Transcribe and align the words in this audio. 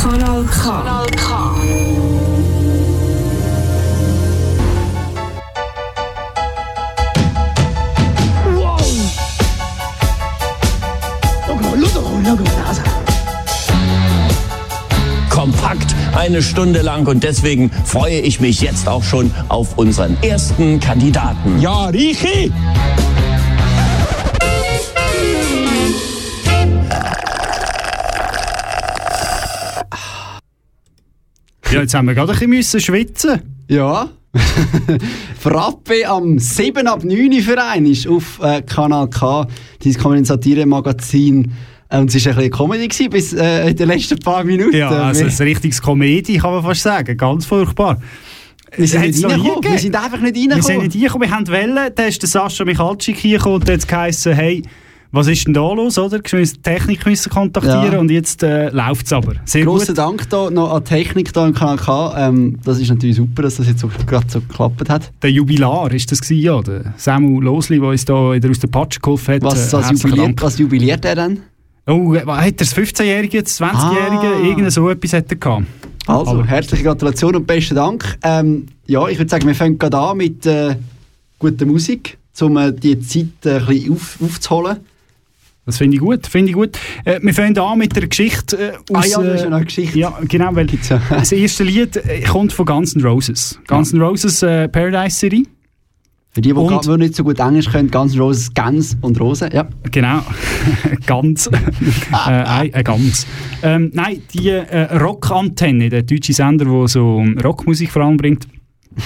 Kanal 0.00 0.44
K. 0.44 0.62
Kanal 0.62 1.06
K. 1.16 1.28
Kompakt 15.30 15.94
eine 16.16 16.42
Stunde 16.42 16.82
lang 16.82 17.06
und 17.06 17.22
deswegen 17.24 17.70
freue 17.84 18.20
ich 18.20 18.40
mich 18.40 18.60
jetzt 18.60 18.88
auch 18.88 19.02
schon 19.02 19.32
auf 19.48 19.78
unseren 19.78 20.16
ersten 20.22 20.78
Kandidaten. 20.80 21.60
Ja, 21.60 21.86
Richi! 21.86 22.52
Ja, 31.72 31.80
jetzt 31.82 31.94
haben 31.94 32.06
wir 32.06 32.14
gerade 32.14 32.32
ein 32.32 32.50
bisschen 32.50 32.80
schwitzen. 32.80 33.42
Ja. 33.68 34.08
Frappe 35.38 36.06
am 36.06 36.38
7 36.38 36.86
ab 36.86 37.04
9 37.04 37.32
Uhr 37.32 37.40
für 37.42 37.62
einen 37.62 37.86
ist 37.86 38.06
auf 38.06 38.40
äh, 38.42 38.62
Kanal 38.62 39.08
K, 39.10 39.46
dieses 39.82 40.00
Kommentatiere-Magazin. 40.02 41.52
Äh, 41.90 41.98
Und 41.98 42.14
es 42.14 42.24
war 42.24 42.32
ein 42.32 42.36
bisschen 42.36 42.50
Comedy 42.50 42.88
gewesen, 42.88 43.10
bis 43.10 43.32
äh, 43.32 43.70
in 43.70 43.76
den 43.76 43.88
letzten 43.88 44.18
paar 44.18 44.44
Minuten. 44.44 44.76
Ja, 44.76 44.88
also 44.90 45.24
ein 45.24 45.48
richtiges 45.48 45.80
Komödie 45.82 46.38
kann 46.38 46.52
man 46.52 46.62
fast 46.62 46.82
sagen. 46.82 47.16
Ganz 47.16 47.46
furchtbar. 47.46 48.00
wir 48.76 48.86
sind 48.86 49.02
nicht 49.02 49.24
reingekommen. 49.24 49.72
Wir 49.72 49.78
sind 49.78 49.96
einfach 49.96 50.20
nicht 50.20 50.34
Wir 50.36 50.42
sind 50.42 50.52
reingekommen. 50.52 50.82
nicht 50.84 50.92
hingekommen, 50.92 51.28
wir 51.28 51.36
haben 51.36 51.48
wollen, 51.48 51.92
da 51.94 52.02
ist 52.04 52.22
der 52.22 52.28
Sascha 52.28 52.64
Michalczyk 52.64 53.16
hingekommen 53.16 53.60
und 53.60 53.70
hat 53.70 53.86
geheißen, 53.88 54.32
hey, 54.34 54.62
was 55.10 55.26
ist 55.26 55.46
denn 55.46 55.54
da 55.54 55.72
los, 55.72 55.98
oder? 55.98 56.18
Die 56.18 56.44
Technik 56.62 57.06
müssen 57.06 57.30
kontaktieren 57.30 57.92
Ja. 57.92 57.98
und 57.98 58.10
jetzt 58.10 58.42
äh, 58.42 58.68
läuft 58.70 59.06
es 59.06 59.12
aber. 59.12 59.34
Sehr 59.46 59.64
Grossen 59.64 59.88
gut. 59.88 59.98
Dank 59.98 60.28
da 60.30 60.50
noch 60.50 60.72
an 60.74 60.84
die 60.84 60.88
Technik 60.88 61.32
da 61.32 61.46
im 61.46 61.54
Kanal 61.54 61.76
K. 61.78 62.28
Ähm, 62.28 62.58
das 62.64 62.78
ist 62.78 62.88
natürlich 62.90 63.16
super, 63.16 63.42
dass 63.42 63.56
das 63.56 63.68
jetzt 63.68 63.80
so, 63.80 63.90
gerade 64.06 64.26
so 64.28 64.40
geklappt 64.40 64.88
hat. 64.90 65.10
Der 65.22 65.30
Jubilar 65.30 65.90
ist 65.92 66.12
das 66.12 66.20
gewesen, 66.20 66.42
ja. 66.42 66.60
Der 66.60 66.92
Samuel 66.96 67.42
Losli, 67.44 67.78
der 67.80 67.88
uns 67.88 68.04
da 68.04 68.32
wieder 68.32 68.50
aus 68.50 68.58
der 68.58 68.68
Patsche 68.68 69.00
geholfen 69.00 69.34
hat. 69.36 69.42
Was, 69.44 69.72
Äh, 69.72 69.76
was, 69.78 70.02
jubiliert, 70.02 70.42
was 70.42 70.58
jubiliert 70.58 71.04
er 71.04 71.14
dann? 71.14 71.38
Oh, 71.86 72.12
äh, 72.14 72.20
hat 72.26 72.44
er 72.46 72.52
das 72.52 72.74
15-Jährige, 72.76 73.42
das 73.42 73.58
20-Jährige? 73.60 74.34
Ah. 74.42 74.44
Irgend 74.46 74.70
so 74.72 74.88
etwas 74.90 75.14
hat 75.14 75.30
er 75.30 75.36
gehabt. 75.36 75.64
Also, 76.06 76.30
Aber- 76.32 76.46
herzliche 76.46 76.82
Gratulation 76.84 77.34
und 77.36 77.46
besten 77.46 77.74
Dank. 77.76 78.18
Ähm, 78.22 78.66
ja, 78.86 79.08
ich 79.08 79.18
würde 79.18 79.30
sagen, 79.30 79.46
wir 79.46 79.54
fangen 79.54 79.78
gerade 79.78 79.96
an 79.98 80.16
mit 80.18 80.44
äh, 80.46 80.76
guter 81.38 81.64
Musik, 81.66 82.18
um 82.40 82.56
äh, 82.58 82.72
die 82.72 82.98
Zeit 83.00 83.26
äh, 83.44 83.56
ein 83.58 83.66
bisschen 83.66 83.92
auf, 83.94 84.18
aufzuholen. 84.22 84.76
Das 85.68 85.76
finde 85.76 85.96
ich 85.96 86.00
gut, 86.00 86.26
finde 86.26 86.48
ich 86.48 86.54
gut. 86.54 86.78
Äh, 87.04 87.20
wir 87.22 87.34
fangen 87.34 87.58
an 87.58 87.78
mit 87.78 87.94
der 87.94 88.06
Geschichte 88.08 88.56
äh, 88.56 88.72
Ah 88.90 89.00
aus... 89.00 89.10
ja, 89.10 89.22
das 89.22 89.34
ist 89.34 89.42
äh, 89.42 89.46
eine 89.52 89.64
Geschichte. 89.66 89.98
Ja, 89.98 90.18
genau, 90.26 90.48
weil 90.54 90.66
das 91.10 91.30
erste 91.30 91.62
Lied 91.62 91.94
äh, 91.96 92.22
kommt 92.22 92.54
von 92.54 92.64
Guns 92.64 92.96
N' 92.96 93.04
Roses. 93.04 93.60
Guns 93.66 93.92
N' 93.92 94.00
Roses 94.00 94.42
äh, 94.42 94.66
Paradise 94.66 95.18
City. 95.18 95.46
Für 96.30 96.40
die, 96.40 96.48
die 96.48 96.52
Und- 96.54 96.68
gerade 96.68 96.96
nicht 96.96 97.14
so 97.14 97.22
gut 97.22 97.38
Englisch 97.38 97.68
können, 97.68 97.90
Guns 97.90 98.14
N' 98.14 98.20
Roses, 98.20 98.54
Gans 98.54 98.96
und 99.02 99.20
Rosen. 99.20 99.50
Ja. 99.52 99.68
Genau, 99.90 100.20
ganz. 101.06 101.48
äh, 101.48 102.26
ein 102.72 102.84
ganz. 102.84 103.26
Ähm, 103.62 103.90
nein, 103.92 104.22
die 104.32 104.48
äh, 104.48 104.84
Rockantenne, 104.96 105.90
der 105.90 106.02
deutsche 106.02 106.32
Sender, 106.32 106.64
der 106.64 106.88
so 106.88 107.22
Rockmusik 107.44 107.92
vor 107.92 108.04
allem 108.04 108.16
bringt, 108.16 108.48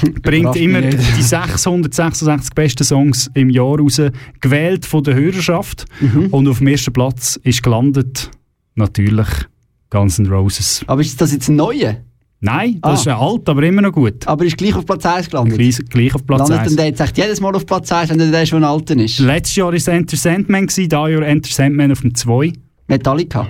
bringt 0.22 0.56
immer 0.56 0.80
die 0.82 1.22
666 1.22 2.54
besten 2.54 2.84
Songs 2.84 3.30
im 3.34 3.50
Jahr 3.50 3.78
raus, 3.78 4.00
gewählt 4.40 4.86
von 4.86 5.02
der 5.04 5.14
Hörerschaft. 5.14 5.84
Mhm. 6.00 6.26
Und 6.26 6.48
auf 6.48 6.58
dem 6.58 6.66
ersten 6.68 6.92
Platz 6.92 7.38
ist 7.42 7.62
gelandet 7.62 8.30
natürlich 8.74 9.26
Guns 9.90 10.18
N' 10.18 10.26
Roses. 10.26 10.82
Aber 10.86 11.00
ist 11.00 11.20
das 11.20 11.32
jetzt 11.32 11.48
ein 11.48 11.56
neuer? 11.56 11.96
Nein, 12.44 12.78
das 12.82 12.90
Ah. 12.90 12.94
ist 12.94 13.04
ja 13.06 13.18
alt, 13.20 13.48
aber 13.48 13.62
immer 13.62 13.82
noch 13.82 13.92
gut. 13.92 14.26
Aber 14.26 14.44
ist 14.44 14.56
gleich 14.56 14.74
auf 14.74 14.84
Platz 14.84 15.06
1 15.06 15.30
gelandet? 15.30 15.56
Gleich, 15.58 15.78
gleich 15.90 16.14
auf 16.14 16.26
Platz 16.26 16.40
Landet 16.48 16.58
1. 16.58 16.68
denn 16.70 16.76
der 16.76 16.86
jetzt 16.86 17.00
echt 17.00 17.16
jedes 17.18 17.40
Mal 17.40 17.54
auf 17.54 17.64
Platz 17.66 17.92
1, 17.92 18.10
wenn 18.10 18.32
der 18.32 18.46
schon 18.46 18.64
ein 18.64 18.70
alter 18.70 18.96
ist? 18.96 19.20
Letztes 19.20 19.54
Jahr 19.56 19.68
war 19.68 19.74
es 19.74 19.86
Enter 19.86 20.16
Sandman, 20.16 20.66
dieses 20.66 20.90
Jahr 20.90 21.08
Enter 21.22 21.52
Sandman 21.52 21.92
auf 21.92 22.00
dem 22.00 22.14
2. 22.14 22.52
Metallica. 22.88 23.46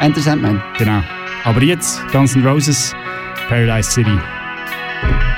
Enter 0.00 0.20
Sandman. 0.20 0.60
Genau. 0.76 1.02
Aber 1.44 1.62
jetzt 1.62 2.00
Guns 2.10 2.34
N' 2.34 2.44
Roses, 2.44 2.94
Paradise 3.48 3.90
City. 3.92 4.18
Thank 5.08 5.22
you. 5.22 5.37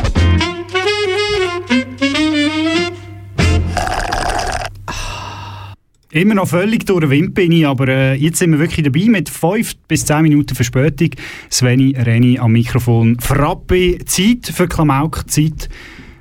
Immer 6.13 6.35
noch 6.35 6.47
völlig 6.47 6.85
durch 6.85 6.99
den 6.99 7.09
Wind 7.09 7.33
bin 7.33 7.53
ich, 7.53 7.65
aber 7.65 7.87
äh, 7.87 8.15
jetzt 8.15 8.39
sind 8.39 8.51
wir 8.51 8.59
wirklich 8.59 8.83
dabei 8.83 9.05
mit 9.07 9.29
5 9.29 9.77
bis 9.87 10.05
10 10.05 10.23
Minuten 10.23 10.55
Verspätung. 10.55 11.11
Sveni 11.49 11.95
Reni 11.97 12.37
am 12.37 12.51
Mikrofon. 12.51 13.17
Frappe, 13.21 13.97
Zeit 14.05 14.51
für 14.53 14.67
Klamauk, 14.67 15.23
Zeit 15.31 15.69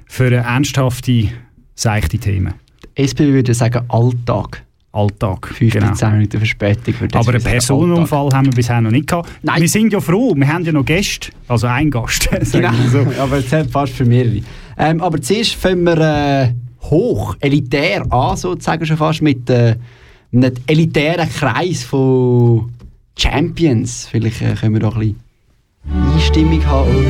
für 0.07 0.27
eine 0.27 0.37
ernsthafte, 0.37 1.31
seichte 1.75 2.19
Themen. 2.19 2.55
SP 2.95 3.35
würde 3.35 3.53
sagen 3.53 3.85
Alltag. 3.89 4.65
Alltag. 4.93 5.49
5 5.49 5.75
bis 5.75 5.99
10 5.99 6.13
Minuten 6.13 6.39
Verspätung. 6.39 6.95
Aber 7.15 7.33
einen 7.33 7.43
Personenunfall 7.43 8.29
haben 8.33 8.47
wir 8.47 8.53
bisher 8.53 8.81
noch 8.81 8.93
nicht 8.93 9.09
gehabt. 9.09 9.29
Nein. 9.43 9.61
Wir 9.61 9.69
sind 9.69 9.93
ja 9.93 10.01
froh, 10.01 10.35
wir 10.37 10.47
haben 10.47 10.65
ja 10.65 10.71
noch 10.71 10.85
Gäste, 10.85 11.33
also 11.49 11.67
einen 11.67 11.91
Gast. 11.91 12.29
Genau, 12.53 12.71
so. 12.93 13.05
aber 13.19 13.39
es 13.39 13.49
zählt 13.49 13.69
fast 13.73 13.95
für 13.95 14.05
mehrere. 14.05 14.41
Ähm, 14.79 15.01
aber 15.01 15.21
zuerst 15.21 15.57
fangen 15.57 15.83
wir 15.83 15.99
äh, 15.99 16.53
hoch, 16.83 17.37
elitär 17.41 18.11
an, 18.13 18.37
sozusagen 18.37 18.87
schon 18.87 18.97
fast, 18.97 19.23
mit 19.23 19.49
äh, 19.51 19.77
einem 20.33 20.53
elitären 20.67 21.29
Kreis 21.29 21.83
von 21.83 22.73
Champions. 23.17 24.09
Vielleicht 24.11 24.43
äh, 24.43 24.55
können 24.55 24.75
wir 24.75 24.81
da 24.81 24.91
ein 24.91 24.99
bisschen 24.99 25.17
Einstimmung 26.13 26.67
haben. 26.67 26.97
Ui. 26.97 27.05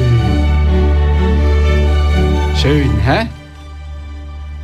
Schön, 2.56 2.90
hä? 3.04 3.26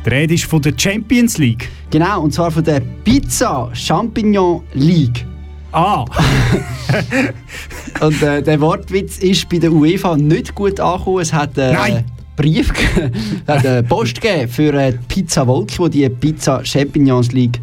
Die 0.05 0.09
Rede 0.09 0.33
ist 0.35 0.45
von 0.45 0.61
der 0.61 0.73
Champions 0.77 1.37
League. 1.37 1.67
Genau, 1.89 2.21
und 2.21 2.33
zwar 2.33 2.51
von 2.51 2.63
der 2.63 2.79
Pizza 3.03 3.69
Champignon 3.73 4.63
League. 4.73 5.25
Ah, 5.71 6.05
Und 8.01 8.21
äh, 8.21 8.41
der 8.41 8.61
Wortwitz 8.61 9.17
ist 9.17 9.49
bei 9.49 9.59
der 9.59 9.71
UEFA 9.71 10.15
nicht 10.15 10.55
gut 10.55 10.79
angekommen. 10.79 11.19
Es 11.19 11.33
hat 11.33 11.57
äh, 11.57 11.73
Nein. 11.73 12.05
Brief, 12.37 12.71
hat 13.47 13.65
eine 13.65 13.83
Post 13.83 14.21
gegeben 14.21 14.47
für 14.47 14.73
äh, 14.73 14.91
die 14.91 14.99
Pizza 15.07 15.45
Wolke, 15.47 15.89
die 15.89 16.03
die 16.03 16.09
Pizza 16.09 16.63
Champignons 16.63 17.31
League. 17.31 17.59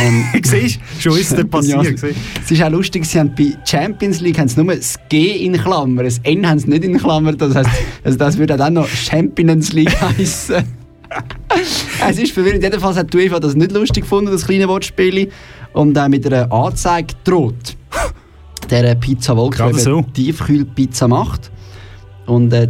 Ähm, 0.00 0.24
siehst 0.42 0.80
schon 1.00 1.18
ist 1.18 1.32
es 1.32 1.46
passiert. 1.46 2.02
es 2.02 2.50
ist 2.50 2.62
auch 2.62 2.70
lustig, 2.70 3.04
sie 3.04 3.18
haben 3.18 3.34
bei 3.36 3.52
Champions 3.64 4.20
League 4.20 4.38
haben 4.38 4.48
sie 4.48 4.62
nur 4.62 4.74
das 4.74 4.96
G 5.08 5.44
in 5.44 5.54
Klammer, 5.54 6.04
das 6.04 6.18
N 6.22 6.48
haben 6.48 6.58
sie 6.58 6.70
nicht 6.70 6.84
in 6.84 6.96
Klammer. 6.96 7.32
Das 7.32 7.54
heißt, 7.54 7.70
also 8.04 8.18
das 8.18 8.38
würde 8.38 8.56
dann 8.56 8.74
noch 8.74 8.88
Champions 8.88 9.72
League 9.72 10.00
heißen. 10.00 10.64
es 12.08 12.18
ist 12.18 12.32
verwirrend. 12.32 12.62
Jedenfalls 12.62 12.96
hat 12.96 13.12
die 13.12 13.18
UEFA 13.18 13.40
das 13.40 13.56
nicht 13.56 13.72
lustig 13.72 14.04
gefunden, 14.04 14.30
das 14.30 14.46
kleine 14.46 14.68
Wortspiel, 14.68 15.28
und 15.72 15.96
äh, 15.96 16.08
mit 16.08 16.24
einer 16.26 16.50
Anzeige 16.52 17.14
droht. 17.24 17.76
Der 18.70 18.84
äh, 18.84 18.96
Pizza 18.96 19.36
Wolke, 19.36 19.74
so. 19.74 20.02
Tiefkühlpizza 20.14 21.08
macht. 21.08 21.50
Und 22.26 22.52
äh, 22.52 22.68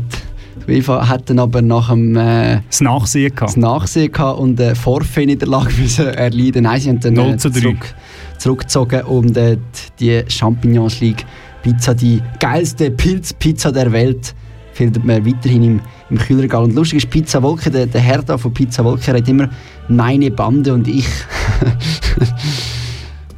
die 0.66 0.72
UEFA 0.72 1.08
hat 1.08 1.28
dann 1.30 1.38
aber 1.38 1.62
nach 1.62 1.90
dem 1.90 2.16
äh, 2.16 2.60
Das 2.68 2.80
Nachsehen 2.80 3.30
das 3.30 3.54
gehabt. 3.54 3.56
Nachsehen 3.56 4.12
gehabt 4.12 4.38
und 4.38 4.60
eine 4.60 4.74
Vorfehlniederlage 4.74 5.72
müssen 5.80 6.06
erleiden. 6.06 6.64
Nein, 6.64 6.80
sie 6.80 6.88
haben 6.90 7.00
dann 7.00 7.14
0 7.14 7.30
äh, 7.30 7.36
zu 7.36 7.50
3. 7.50 7.60
zurück, 7.60 7.94
zurückgezogen 8.38 9.02
und 9.02 9.36
äh, 9.36 9.58
die 9.98 10.22
Champignons 10.28 11.00
League 11.00 11.24
Pizza, 11.62 11.94
die 11.94 12.20
geilste 12.40 12.90
Pilzpizza 12.90 13.72
der 13.72 13.90
Welt, 13.90 14.34
findet 14.74 15.04
man 15.04 15.24
weiterhin 15.24 15.62
im, 15.62 15.80
im 16.10 16.18
Kühlregal. 16.18 16.64
Und 16.64 16.74
lustig 16.74 16.98
ist, 16.98 17.10
Pizza 17.10 17.42
Wolke, 17.42 17.70
der, 17.70 17.86
der 17.86 18.00
Herr 18.00 18.22
da 18.22 18.36
von 18.36 18.52
Pizza 18.52 18.84
Wolke, 18.84 19.12
hat 19.12 19.28
immer 19.28 19.48
meine 19.88 20.30
Bande 20.30 20.74
und 20.74 20.86
ich. 20.88 21.06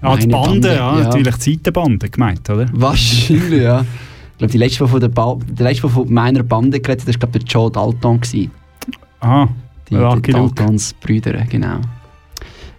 Ah, 0.03 0.17
die 0.17 0.29
Bande, 0.29 0.51
Bande, 0.51 0.69
ja, 0.69 0.99
ja. 0.99 1.05
natürlich 1.05 1.35
die 1.37 1.53
Seitenbande 1.55 2.09
gemeint, 2.11 2.49
oder? 2.49 2.67
Wahrscheinlich, 2.73 3.63
ja. 3.63 3.85
Ich 4.37 4.39
glaube, 4.39 4.53
die 4.53 4.59
letzte, 4.59 4.87
von 4.87 5.01
der, 5.01 5.09
ba 5.09 5.39
der 5.49 5.69
letzte, 5.71 5.89
von 5.89 6.13
meiner 6.13 6.43
Bande 6.43 6.79
geredet 6.79 7.09
hat, 7.09 7.09
war 7.09 7.15
glaube 7.15 7.39
der 7.39 7.49
Joe 7.49 7.71
Dalton. 7.71 8.21
Gewesen. 8.21 8.51
Aha, 9.21 9.49
Die, 9.89 9.95
die. 9.95 10.33
Daltons 10.33 10.93
Brüder, 10.93 11.33
genau. 11.49 11.81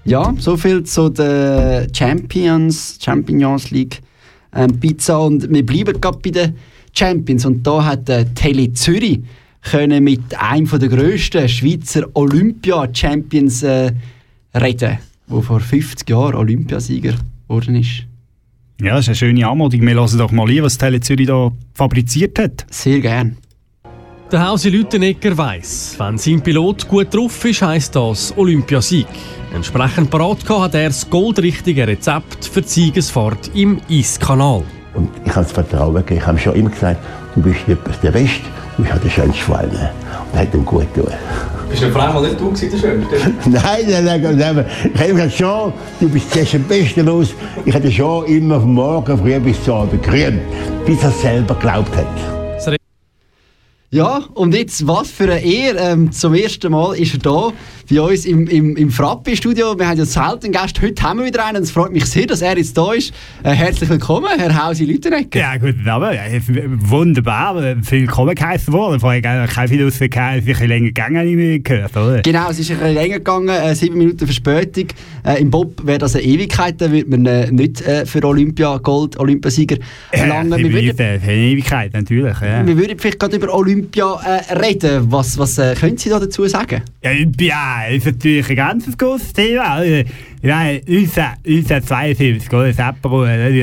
Ja, 0.05 0.35
soviel 0.37 0.83
zu 0.83 1.09
der 1.09 1.87
Champions, 1.91 2.99
Champions 3.01 3.71
League 3.71 4.01
ähm, 4.53 4.79
Pizza. 4.79 5.19
Und 5.19 5.51
wir 5.51 5.65
bleiben 5.65 5.99
gerade 5.99 6.19
bei 6.19 6.29
den 6.29 6.55
Champions. 6.93 7.43
Und 7.43 7.65
da 7.65 7.83
hat 7.83 8.07
äh, 8.07 8.25
Tele 8.35 8.71
Zürich 8.73 9.21
können 9.63 10.03
mit 10.03 10.39
einem 10.39 10.67
der 10.67 10.89
grössten 10.89 11.49
Schweizer 11.49 12.03
Olympia-Champions 12.13 13.63
äh, 13.63 13.91
reden, 14.53 14.99
der 15.27 15.41
vor 15.41 15.59
50 15.59 16.07
Jahren 16.07 16.35
Olympiasieger 16.35 17.15
geworden 17.47 17.75
ist. 17.75 18.06
Ja, 18.79 18.95
das 18.95 19.05
ist 19.05 19.07
eine 19.09 19.15
schöne 19.15 19.47
Anmutung. 19.47 19.81
Wir 19.81 19.95
hören 19.95 20.17
doch 20.19 20.31
mal 20.31 20.47
ein, 20.47 20.61
was 20.61 20.77
Tele 20.77 20.99
Zürich 20.99 21.25
da 21.25 21.51
fabriziert 21.73 22.37
hat. 22.37 22.65
Sehr 22.69 22.99
gern. 22.99 23.37
Der 24.31 24.45
Hausi 24.45 24.69
Lüttenegger 24.69 25.35
weiss, 25.35 25.95
wenn 25.97 26.17
sein 26.17 26.41
Pilot 26.41 26.87
gut 26.87 27.11
drauf 27.11 27.43
ist, 27.45 27.61
heisst 27.61 27.95
das 27.95 28.37
Olympiasieg. 28.37 29.07
Entsprechend 29.55 30.11
parat 30.11 30.47
hat 30.47 30.75
er 30.75 30.89
das 30.89 31.09
goldrichtige 31.09 31.87
Rezept 31.87 32.45
für 32.45 32.61
die 32.61 32.67
Siegesfahrt 32.67 33.49
im 33.55 33.81
Eiskanal. 33.89 34.63
Und 34.93 35.09
ich 35.25 35.31
habe 35.31 35.43
das 35.43 35.53
Vertrauen 35.53 35.95
gegeben. 35.95 36.19
Ich 36.19 36.27
habe 36.27 36.37
schon 36.37 36.55
immer 36.55 36.69
gesagt, 36.69 36.99
du 37.33 37.41
bist 37.41 37.61
der 37.67 38.11
Beste, 38.11 38.41
du 38.75 38.83
bist 38.83 38.93
halt 38.93 39.03
der 39.03 39.09
schönste 39.09 39.55
allen. 39.55 39.71
Und 39.71 39.79
das 39.79 40.06
hat 40.37 40.53
ihm 40.53 40.65
gut 40.65 40.93
getan. 40.93 41.13
Bist 41.69 41.83
du 41.83 41.87
auf 41.87 41.95
einmal 41.97 42.21
nicht 42.23 42.39
du 42.39 42.51
gewesen, 42.51 42.71
der 42.71 42.77
Schönste? 42.77 43.15
Nein, 43.49 43.85
nein, 43.87 44.21
nein, 44.21 44.37
nein. 44.37 44.65
Ich 44.93 45.01
habe 45.01 45.13
gesagt, 45.13 45.33
schon, 45.33 45.73
du 45.99 46.09
bist 46.09 46.31
zuerst 46.31 46.55
am 46.55 46.63
besten 46.63 47.05
los. 47.05 47.33
Ich 47.65 47.73
hatte 47.73 47.91
schon 47.91 48.25
immer 48.25 48.59
vom 48.61 48.73
Morgen 48.73 49.17
früh 49.17 49.39
bis 49.39 49.61
zum 49.63 49.75
Abend 49.75 50.01
gerühmt, 50.01 50.41
bis 50.85 51.03
er 51.03 51.11
selber 51.11 51.55
geglaubt 51.55 51.95
hat. 51.97 52.36
Ja, 53.89 54.17
und 54.33 54.53
jetzt, 54.53 54.85
was 54.85 55.09
für 55.09 55.31
eine 55.31 55.39
Ehre. 55.39 55.77
Ähm, 55.79 56.11
zum 56.11 56.33
ersten 56.33 56.73
Mal 56.73 56.97
ist 56.97 57.13
er 57.13 57.19
da 57.19 57.53
bei 57.89 58.01
uns 58.01 58.25
im, 58.25 58.45
im, 58.47 58.75
im 58.75 58.91
Frappi-Studio. 58.91 59.79
Wir 59.79 59.87
haben 59.87 59.97
ja 59.97 60.03
selten 60.03 60.51
Gäste. 60.51 60.81
Heute 60.81 61.01
haben 61.03 61.19
wir 61.19 61.27
wieder 61.27 61.45
einen. 61.45 61.63
Es 61.63 61.71
freut 61.71 61.93
mich 61.93 62.05
sehr, 62.05 62.25
dass 62.25 62.41
er 62.41 62.57
jetzt 62.57 62.77
da 62.77 62.91
ist. 62.91 63.13
Äh, 63.43 63.51
herzlich 63.51 63.89
willkommen, 63.89 64.27
Herr 64.37 64.61
Hausi 64.61 64.83
Lüttenegger. 64.83 65.39
Ja, 65.39 65.55
guten 65.55 65.87
Abend. 65.87 66.19
Wunderbar. 66.89 67.55
Willkommen 67.55 68.35
geheißen 68.35 68.73
worden. 68.73 68.99
Vorher 68.99 69.21
gar 69.21 69.47
kein 69.47 69.69
Video 69.69 69.87
ausgehauen, 69.87 70.33
ein 70.33 70.43
bisschen 70.43 70.67
länger 70.67 70.87
gegangen, 70.87 71.17
habe 71.19 71.29
ich 71.29 71.35
mir 71.37 71.59
gehört, 71.59 71.95
oder? 71.95 72.21
Genau, 72.23 72.49
es 72.49 72.59
ist 72.59 72.71
ein 72.71 72.79
bisschen 72.79 72.93
länger 72.93 73.17
gegangen, 73.19 73.47
äh, 73.47 73.73
sieben 73.73 73.99
Minuten 73.99 74.25
Verspätung. 74.25 74.87
Äh, 75.25 75.39
Im 75.39 75.49
Bob 75.49 75.85
wäre 75.85 75.99
das 75.99 76.13
eine 76.13 76.25
Ewigkeit, 76.25 76.81
dann 76.81 76.91
würde 76.91 77.09
man 77.09 77.25
äh, 77.25 77.49
nicht 77.53 77.79
äh, 77.83 78.05
für 78.05 78.21
Olympia 78.25 78.79
Gold, 78.79 79.17
Olympiasieger 79.17 79.77
lange. 80.11 80.57
Ja, 80.57 80.57
wir, 80.57 80.73
würden, 80.73 80.99
eine 80.99 81.33
Ewigkeit, 81.33 81.93
natürlich. 81.93 82.35
Ja. 82.41 82.67
wir 82.67 82.77
würden 82.77 82.99
vielleicht 82.99 83.19
gerade 83.21 83.37
über 83.37 83.53
Olympia 83.53 83.76
äh, 83.83 84.53
reden. 84.53 85.11
Was, 85.11 85.37
was 85.37 85.55
können 85.79 85.97
Sie 85.97 86.09
da 86.09 86.19
dazu 86.19 86.47
sagen? 86.47 86.81
Ja, 87.03 87.11
ja, 87.11 87.85
ist 87.89 88.05
natürlich 88.05 88.49
ein 88.49 88.55
ganz 88.55 88.97
großes 88.97 89.33
Thema. 89.33 89.81
Ja, 90.43 90.61
unser, 90.87 91.33
unser 91.45 91.81
72, 91.81 92.51
oder? 92.53 92.67
Das 92.67 92.79
Apero, 92.79 93.25
die 93.25 93.61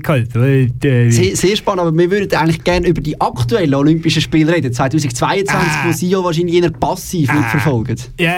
Goldmedaille? 0.00 0.68
Äh, 0.84 1.10
Sehr, 1.10 1.36
sehr 1.36 1.56
spannend, 1.56 1.80
aber 1.86 1.96
wir 1.98 2.10
würden 2.10 2.32
eigentlich 2.38 2.62
gerne 2.62 2.86
über 2.88 3.00
die 3.00 3.20
aktuellen 3.20 3.74
Olympischen 3.74 4.22
Spiele 4.22 4.54
reden, 4.54 4.72
2022, 4.72 5.52
Ah. 5.52 5.84
wo 5.88 5.92
Sie 5.92 6.08
ja 6.08 6.22
wahrscheinlich 6.22 6.62
eher 6.62 6.70
passiv 6.70 7.32
mitverfolgen. 7.32 7.96
Ja, 8.20 8.32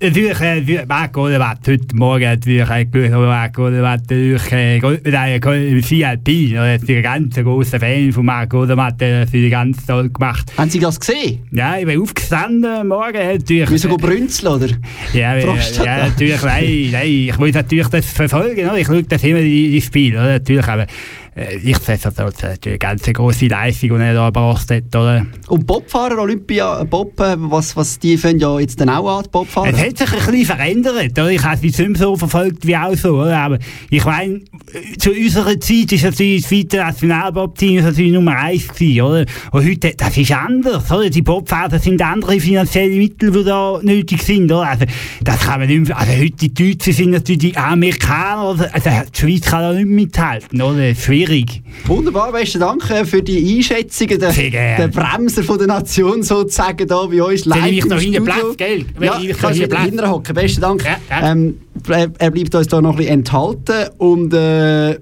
natürlich, 0.00 0.40
äh, 0.40 0.84
Marc 0.86 1.16
Odermatt, 1.16 1.60
heute 1.68 1.94
Morgen 1.94 2.24
natürlich 2.24 2.66
Glück, 2.90 3.12
aber 3.12 3.26
Marc 3.26 3.56
Odermatt 3.58 4.00
natürlich 4.02 4.52
äh, 4.52 4.78
Goldmedaille 4.80 5.36
im 5.36 5.80
CLP. 5.82 6.52
oder? 6.54 6.74
Ich 6.76 6.80
bin 6.82 6.96
ein 6.96 7.02
ganz 7.02 7.36
großer 7.36 7.78
Fan 7.78 8.10
von 8.12 8.24
Marc 8.26 8.52
Odermatt, 8.52 9.00
der 9.00 9.20
hat 9.22 9.28
das 9.32 9.50
ganz 9.50 9.86
toll 9.86 10.08
gemacht. 10.10 10.52
Haben 10.58 10.70
Sie 10.70 10.80
das 10.80 10.98
gesehen? 10.98 11.40
Ja, 11.52 11.76
ich 11.78 11.86
bin 11.86 12.00
aufgestanden 12.00 12.88
morgen, 12.88 13.12
natürlich. 13.16 13.70
Müssen 13.70 13.90
Sie 13.90 13.96
brünzeln, 13.96 14.52
oder? 14.54 14.68
Ja, 15.12 15.36
ja, 15.36 16.08
natürlich, 16.08 16.42
nein, 16.42 16.90
nein, 16.92 17.28
ich 17.28 17.38
muss 17.38 17.52
natürlich 17.52 17.88
das 17.88 18.06
verfolgen, 18.06 18.70
ich 18.76 18.86
schaue 18.86 19.02
das 19.02 19.24
immer, 19.24 19.40
die 19.40 19.80
Spiele, 19.80 20.18
oder? 20.18 20.32
natürlich, 20.32 20.66
aber 20.66 20.86
ich 21.34 21.78
setze 21.78 22.10
das 22.10 22.18
als 22.18 22.42
äh, 22.42 22.56
eine 22.66 22.78
ganz 22.78 23.04
grosse 23.04 23.46
Leistung, 23.46 23.96
die 23.96 24.04
er 24.04 24.12
da 24.12 24.26
gebracht 24.26 24.70
hat, 24.70 24.94
oder? 24.94 25.26
Und 25.48 25.66
Bobfahrer, 25.66 26.18
Olympia, 26.18 26.84
Bob, 26.84 27.18
äh, 27.20 27.36
was, 27.38 27.74
was 27.74 27.98
die 27.98 28.18
fangen 28.18 28.38
ja 28.38 28.60
jetzt 28.60 28.78
dann 28.78 28.90
auch 28.90 29.18
an, 29.18 29.24
Bobfahrer? 29.32 29.72
Es 29.72 29.80
hat 29.80 29.96
sich 29.96 30.12
ein 30.12 30.26
bisschen 30.26 30.44
verändert, 30.44 31.12
oder? 31.12 31.30
ich 31.30 31.42
habe 31.42 31.54
es 31.54 31.62
nicht 31.62 31.78
mehr 31.78 31.96
so 31.96 32.16
verfolgt 32.16 32.66
wie 32.66 32.76
auch 32.76 32.94
so, 32.94 33.20
oder? 33.20 33.38
aber 33.38 33.58
ich 33.88 34.04
meine, 34.04 34.42
äh, 34.74 34.98
zu 34.98 35.10
unserer 35.10 35.58
Zeit 35.58 35.92
ist 35.92 36.04
natürlich 36.04 36.42
das 36.42 36.50
Schweizer 36.50 36.84
Nationalbob-Team 36.84 37.82
natürlich 37.82 38.12
Nummer 38.12 38.36
eins 38.36 38.68
gewesen, 38.68 39.00
oder? 39.00 39.24
Und 39.52 39.66
heute, 39.66 39.94
das 39.96 40.14
ist 40.14 40.32
anders, 40.32 40.92
oder? 40.92 41.08
Die 41.08 41.22
Bobfahrer, 41.22 41.78
sind 41.78 42.02
andere 42.02 42.40
finanzielle 42.40 42.96
Mittel, 42.96 43.32
die 43.32 43.44
da 43.44 43.80
nötig 43.82 44.22
sind, 44.22 44.52
oder? 44.52 44.68
Also, 44.68 44.84
das 45.22 45.40
kann 45.40 45.60
man 45.60 45.68
nicht 45.68 45.88
mehr, 45.88 45.98
also 45.98 46.12
heute 46.12 46.48
die 46.48 46.52
Deutschen 46.52 46.92
sind 46.92 47.10
natürlich 47.12 47.38
die 47.38 47.56
Amerikaner, 47.56 48.68
also 48.70 48.90
die 48.90 49.18
Schweiz 49.18 49.46
kann 49.46 49.62
da 49.62 49.72
nicht 49.72 49.88
mithalten, 49.88 50.60
oder? 50.60 50.94
Schwierig 50.94 51.21
schwierig. 51.26 51.62
Wunderbar, 51.86 52.32
besten 52.32 52.60
Dank 52.60 52.88
äh, 52.90 53.04
für 53.04 53.22
die 53.22 53.56
Einschätzungen. 53.56 54.18
Der, 54.18 54.32
der 54.32 54.88
Bremser 54.88 55.42
von 55.42 55.58
der 55.58 55.66
Nation 55.66 56.22
sozusagen 56.22 56.86
da 56.86 57.06
bei 57.06 57.22
uns 57.22 57.48
Wenn 57.48 57.74
ich 57.74 57.84
noch 57.84 57.98
hinten 57.98 58.24
bleib, 58.24 58.56
gell? 58.56 58.84
Wenn 58.96 59.06
Ja, 59.06 59.16
ich 59.16 59.22
ich 59.22 59.28
mich 59.28 59.38
kann 59.38 59.50
noch 59.50 59.64
wieder 59.64 59.82
hinten 59.82 60.10
hocken. 60.10 60.34
Besten 60.34 60.60
Dank. 60.60 60.84
Ja, 60.84 60.96
ja. 61.10 61.32
Ähm, 61.32 61.58
er, 61.88 62.30
bleibt 62.30 62.54
uns 62.54 62.66
da 62.68 62.80
noch 62.80 62.92
ein 62.92 62.96
bisschen 62.96 63.14
enthalten 63.14 63.88
und 63.98 64.32
äh, 64.34 64.98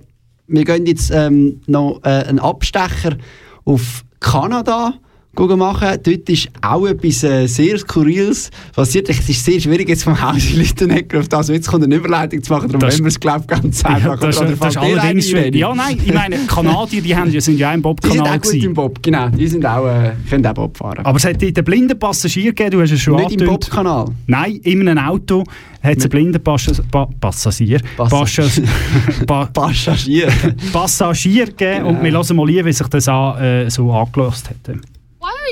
wir 0.47 0.65
gehen 0.65 0.87
jetzt 0.87 1.11
ähm, 1.15 1.61
noch 1.67 2.01
äh, 2.05 2.09
einen 2.09 2.39
Abstecher 2.39 3.17
auf 3.65 4.05
Kanada 4.21 4.95
machen. 5.35 5.89
Dort 6.03 6.29
ist 6.29 6.49
auch 6.61 6.87
etwas 6.87 7.23
äh, 7.25 7.47
sehr 7.47 7.79
Skurriles 7.79 8.51
passiert. 8.75 9.09
Es 9.09 9.27
ist 9.29 9.45
sehr 9.45 9.61
schwierig, 9.61 9.89
jetzt 9.89 10.05
vom 10.05 10.21
Haus 10.21 10.51
in 10.51 10.59
Lüttenegger 10.59 11.21
auf 11.21 11.29
das 11.29 11.49
jetzt 11.49 11.69
kommt 11.69 11.85
eine 11.85 11.95
Überleitung 11.95 12.43
zu 12.43 12.53
machen. 12.53 12.69
Darum 12.69 12.81
Das- 12.81 12.95
wollen 12.95 13.05
wir 13.05 13.09
es, 13.09 13.21
glaube 13.21 13.41
ich, 13.43 13.47
ganz 13.47 13.83
Ja, 13.83 13.89
einfach. 13.91 14.19
das, 14.21 14.39
Oder 14.39 14.51
ist- 14.53 14.63
das 14.63 14.69
ist 14.71 14.77
allerdings 14.77 15.29
schwierig. 15.31 15.55
Ja, 15.55 15.75
nein, 15.75 15.99
ich 16.05 16.13
meine, 16.13 16.37
Kanadier, 16.47 17.01
die 17.03 17.17
haben, 17.17 17.31
ja- 17.33 17.41
sind 17.41 17.59
ja 17.59 17.71
auch 17.71 17.75
im 17.75 17.83
Die 17.83 17.89
sind 17.89 18.01
Bobkanal 18.01 18.39
auch 18.39 18.43
gut 18.43 18.55
im. 18.55 18.75
Bob, 18.75 19.03
genau. 19.03 19.29
Die 19.29 19.47
sind 19.47 19.65
auch, 19.65 19.87
äh, 19.87 20.13
können 20.29 20.47
auch 20.47 20.55
Bob 20.55 20.77
fahren. 20.77 21.05
Aber 21.05 21.17
es 21.17 21.25
hat 21.25 21.43
einen 21.43 21.53
blinden 21.65 21.99
Passagier 21.99 22.53
gegeben, 22.53 22.71
du 22.73 22.81
hast 22.83 22.91
es 22.93 23.01
schon 23.01 23.15
Nicht 23.17 23.33
im 23.33 23.41
angetönt. 23.41 23.61
Bob-Kanal. 23.61 24.05
Nein, 24.27 24.57
in 24.63 24.87
einem 24.89 24.99
Auto 25.05 25.45
hat 25.83 25.97
es 25.97 26.03
einen 26.05 26.11
blinden 26.11 26.43
Passagier, 26.43 26.85
pa 26.91 27.09
Passagier, 27.21 27.81
Passagier. 27.97 28.65
Pa 29.27 29.47
Passagier. 29.47 30.29
Passagier 30.73 31.47
gegeben 31.47 31.85
und 31.87 32.03
wir 32.03 32.13
hören 32.13 32.37
mal 32.37 32.47
lieber, 32.47 32.67
wie 32.67 32.73
sich 32.73 32.87
das 32.89 33.09
an, 33.09 33.39
äh, 33.43 33.71
so 33.71 33.91
angelöst 33.93 34.51
hat. 34.51 34.77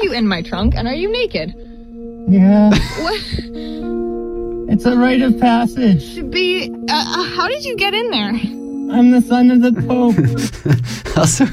Are 0.00 0.04
you 0.04 0.12
in 0.12 0.28
my 0.28 0.42
trunk 0.42 0.74
and 0.76 0.86
are 0.86 0.94
you 0.94 1.10
naked? 1.10 1.54
Yeah, 2.28 2.70
What? 3.02 3.20
it's 4.70 4.84
a 4.84 4.94
rite 4.96 5.22
of 5.22 5.40
passage. 5.40 6.14
To 6.14 6.22
be. 6.24 6.70
Uh, 6.88 6.92
uh, 6.94 7.24
how 7.36 7.48
did 7.48 7.64
you 7.64 7.74
get 7.76 7.94
in 7.94 8.10
there? 8.10 8.32
I'm 8.96 9.10
the 9.10 9.20
son 9.20 9.50
of 9.50 9.60
the 9.62 9.72
Pope. 9.82 10.16
Also, 11.18 11.46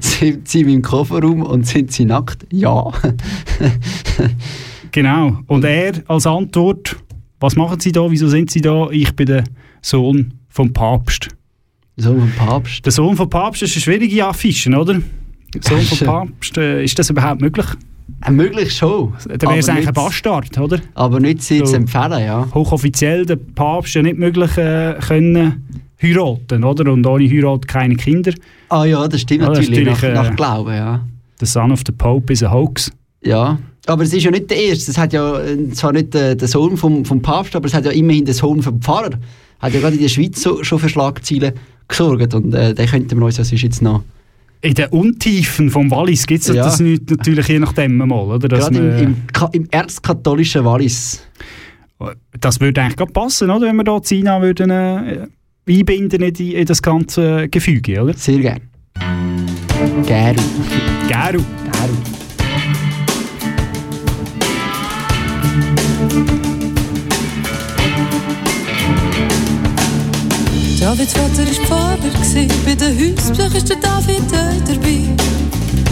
sind 0.00 0.48
sie 0.48 0.60
im 0.62 0.80
Kofferraum 0.80 1.42
und 1.42 1.66
sind 1.66 1.92
sie 1.92 2.06
nackt? 2.06 2.46
Ja. 2.50 2.90
Genau. 4.92 5.40
Und 5.48 5.64
er 5.64 5.92
als 6.06 6.26
Antwort, 6.26 6.96
was 7.40 7.56
machen 7.56 7.80
Sie 7.80 7.90
da, 7.92 8.08
wieso 8.10 8.28
sind 8.28 8.50
Sie 8.50 8.60
da? 8.62 8.88
Ich 8.90 9.14
bin 9.16 9.26
der 9.26 9.44
Sohn 9.82 10.34
vom 10.48 10.72
Papst. 10.72 11.28
so 11.96 12.12
ein 12.12 12.32
Papst. 12.38 12.86
Der 12.86 12.92
Sohn 12.92 13.16
vom 13.16 13.28
Papst 13.28 13.62
ist 13.62 13.74
eine 13.74 13.82
schwierige 13.82 14.24
Affische, 14.24 14.70
oder? 14.70 15.02
Sohn 15.62 15.80
vom 15.80 15.98
Schön. 15.98 16.06
Papst, 16.06 16.58
äh, 16.58 16.82
ist 16.84 16.98
das 16.98 17.10
überhaupt 17.10 17.40
möglich? 17.40 17.66
Äh, 18.24 18.30
möglich 18.30 18.74
schon. 18.74 19.12
Dann 19.26 19.40
wäre 19.42 19.58
es 19.58 19.68
eigentlich 19.68 19.88
ein 19.88 19.94
Bastard, 19.94 20.58
oder? 20.58 20.78
Aber 20.94 21.20
nicht 21.20 21.42
sie 21.42 21.60
zu 21.60 21.66
So. 21.66 21.76
empfehlen, 21.76 22.24
ja. 22.24 22.46
Hochoffiziell 22.54 23.26
der 23.26 23.36
Papst 23.36 23.94
ja 23.94 24.02
nicht 24.02 24.18
möglich 24.18 24.56
äh, 24.56 24.94
können 25.06 25.64
heiraten, 26.02 26.64
oder? 26.64 26.92
Und 26.92 27.06
ohne 27.06 27.28
Heirat 27.28 27.66
keine 27.68 27.96
Kinder. 27.96 28.32
Ah 28.68 28.84
ja, 28.84 29.06
das 29.08 29.22
stimmt 29.22 29.42
Ja, 29.42 29.48
das 29.48 29.60
ist 29.60 29.70
natürlich, 29.70 29.94
nach, 29.94 30.02
äh, 30.02 30.12
nach 30.14 30.36
Glauben, 30.36 30.74
ja. 30.74 31.00
The 31.40 31.46
son 31.46 31.72
of 31.72 31.82
the 31.86 31.92
Pope 31.92 32.32
is 32.32 32.42
a 32.42 32.50
hoax. 32.52 32.90
Ja. 33.22 33.58
Aber 33.86 34.02
es 34.02 34.12
ist 34.14 34.22
ja 34.24 34.30
nicht 34.30 34.50
der 34.50 34.56
Erste. 34.58 34.90
Es 34.90 34.98
hat 34.98 35.12
ja 35.12 35.38
zwar 35.72 35.92
nicht 35.92 36.14
äh, 36.14 36.36
der 36.36 36.48
Sohn 36.48 36.76
vom, 36.76 37.04
vom 37.04 37.20
Papst, 37.20 37.54
aber 37.56 37.66
es 37.66 37.74
hat 37.74 37.84
ja 37.84 37.90
immerhin 37.90 38.24
der 38.24 38.34
Sohn 38.34 38.62
vom 38.62 38.80
Pfarrer. 38.80 39.10
Hat 39.60 39.72
ja 39.74 39.80
gerade 39.80 39.96
in 39.96 40.02
der 40.02 40.08
Schweiz 40.08 40.40
so, 40.42 40.62
schon 40.64 40.78
für 40.78 40.88
Schlagzeilen 40.88 41.52
gesorgt. 41.88 42.34
Und 42.34 42.54
äh, 42.54 42.74
den 42.74 42.86
könnten 42.86 43.18
wir 43.18 43.26
uns 43.26 43.38
also 43.38 43.54
jetzt 43.56 43.82
noch... 43.82 44.02
In 44.64 44.72
den 44.72 44.86
Untiefen 44.88 45.68
vom 45.70 45.90
Wallis 45.90 46.26
gibt 46.26 46.40
es 46.40 46.48
Ja. 46.48 46.64
das 46.64 46.80
nicht, 46.80 47.10
natürlich 47.10 47.46
je 47.48 47.58
nachdem 47.58 47.98
mal, 47.98 48.12
oder? 48.12 48.48
Dass 48.48 48.70
Gerade 48.70 48.78
im, 48.78 48.88
man- 48.88 48.98
im, 49.02 49.16
Ka- 49.30 49.50
im 49.52 49.68
erzkatholischen 49.70 50.64
Wallis. 50.64 51.22
Das 52.40 52.60
würde 52.60 52.80
eigentlich 52.82 53.12
passen, 53.12 53.50
oder? 53.50 53.66
Wenn 53.66 53.76
wir 53.76 53.84
da 53.84 54.00
Zina 54.02 54.40
würden, 54.40 54.70
äh, 54.70 55.26
einbinden 55.68 56.22
in, 56.22 56.32
die, 56.32 56.54
in 56.54 56.64
das 56.64 56.80
ganze 56.80 57.46
Gefüge, 57.50 58.02
oder? 58.02 58.14
Sehr 58.14 58.38
gern. 58.38 58.60
Gern. 60.06 60.36
Geru. 61.08 61.42
Davids 61.70 62.23
Vater 70.84 71.00
war 71.16 71.66
Pfarrer, 71.66 71.96
bei 72.66 72.74
den 72.74 73.16
Hausbesuch 73.16 73.54
ist 73.54 73.70
der 73.70 73.76
David 73.76 74.20
auch 74.34 74.68
dabei. 74.68 75.08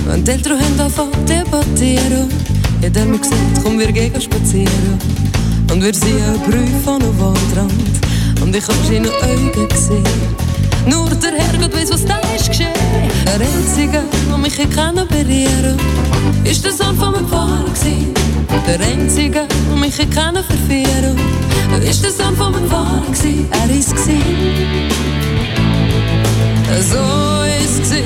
Wenn 0.04 0.22
die 0.22 0.30
Eltern 0.32 0.60
haben 0.60 0.80
angefangen 0.80 1.12
zu 1.14 1.34
debattieren, 1.34 2.28
hat 2.84 2.96
er 2.96 3.06
mir 3.06 3.18
gesagt, 3.18 3.40
komm, 3.62 3.78
wir 3.78 3.90
gehen 3.90 4.20
spazieren. 4.20 4.98
Und 5.72 5.82
wir 5.82 5.94
sehen 5.94 6.22
einen 6.22 6.40
Brief 6.40 6.86
an 6.86 7.02
einem 7.02 7.18
Waldrand, 7.18 7.72
und 8.42 8.54
ich 8.54 8.68
hab 8.68 8.74
seine 8.86 9.08
Augen 9.08 9.68
gesehen. 9.70 10.04
Nur 10.84 11.08
der 11.08 11.38
Herrgott 11.38 11.74
weiss, 11.74 11.90
was 11.90 12.04
da 12.04 12.20
ist 12.36 12.48
geschehen. 12.48 12.68
Der 13.24 13.40
Einzige, 13.40 14.02
der 14.28 14.36
mich 14.38 14.70
kann 14.76 14.96
berühren 14.96 15.78
ist 16.44 16.64
der 16.64 16.72
Sohn 16.72 16.96
von 16.98 17.12
meinem 17.12 17.26
Pfarrer 17.28 17.64
gsi. 17.72 18.08
Der 18.66 18.80
Einzige, 18.80 19.46
der 19.48 19.76
mich 19.76 19.96
hier 19.96 20.08
kann 20.08 20.34
verführen 20.36 21.16
ist 21.92 22.02
der 22.02 22.10
Sohn 22.10 22.36
von 22.36 22.52
meinem 22.52 22.68
Pfarrer 22.68 23.02
gsi. 23.10 23.46
Er 23.50 23.70
ist 23.70 23.94
gsi. 23.94 24.18
So 26.90 27.42
ist 27.62 27.82
gsi. 27.82 28.02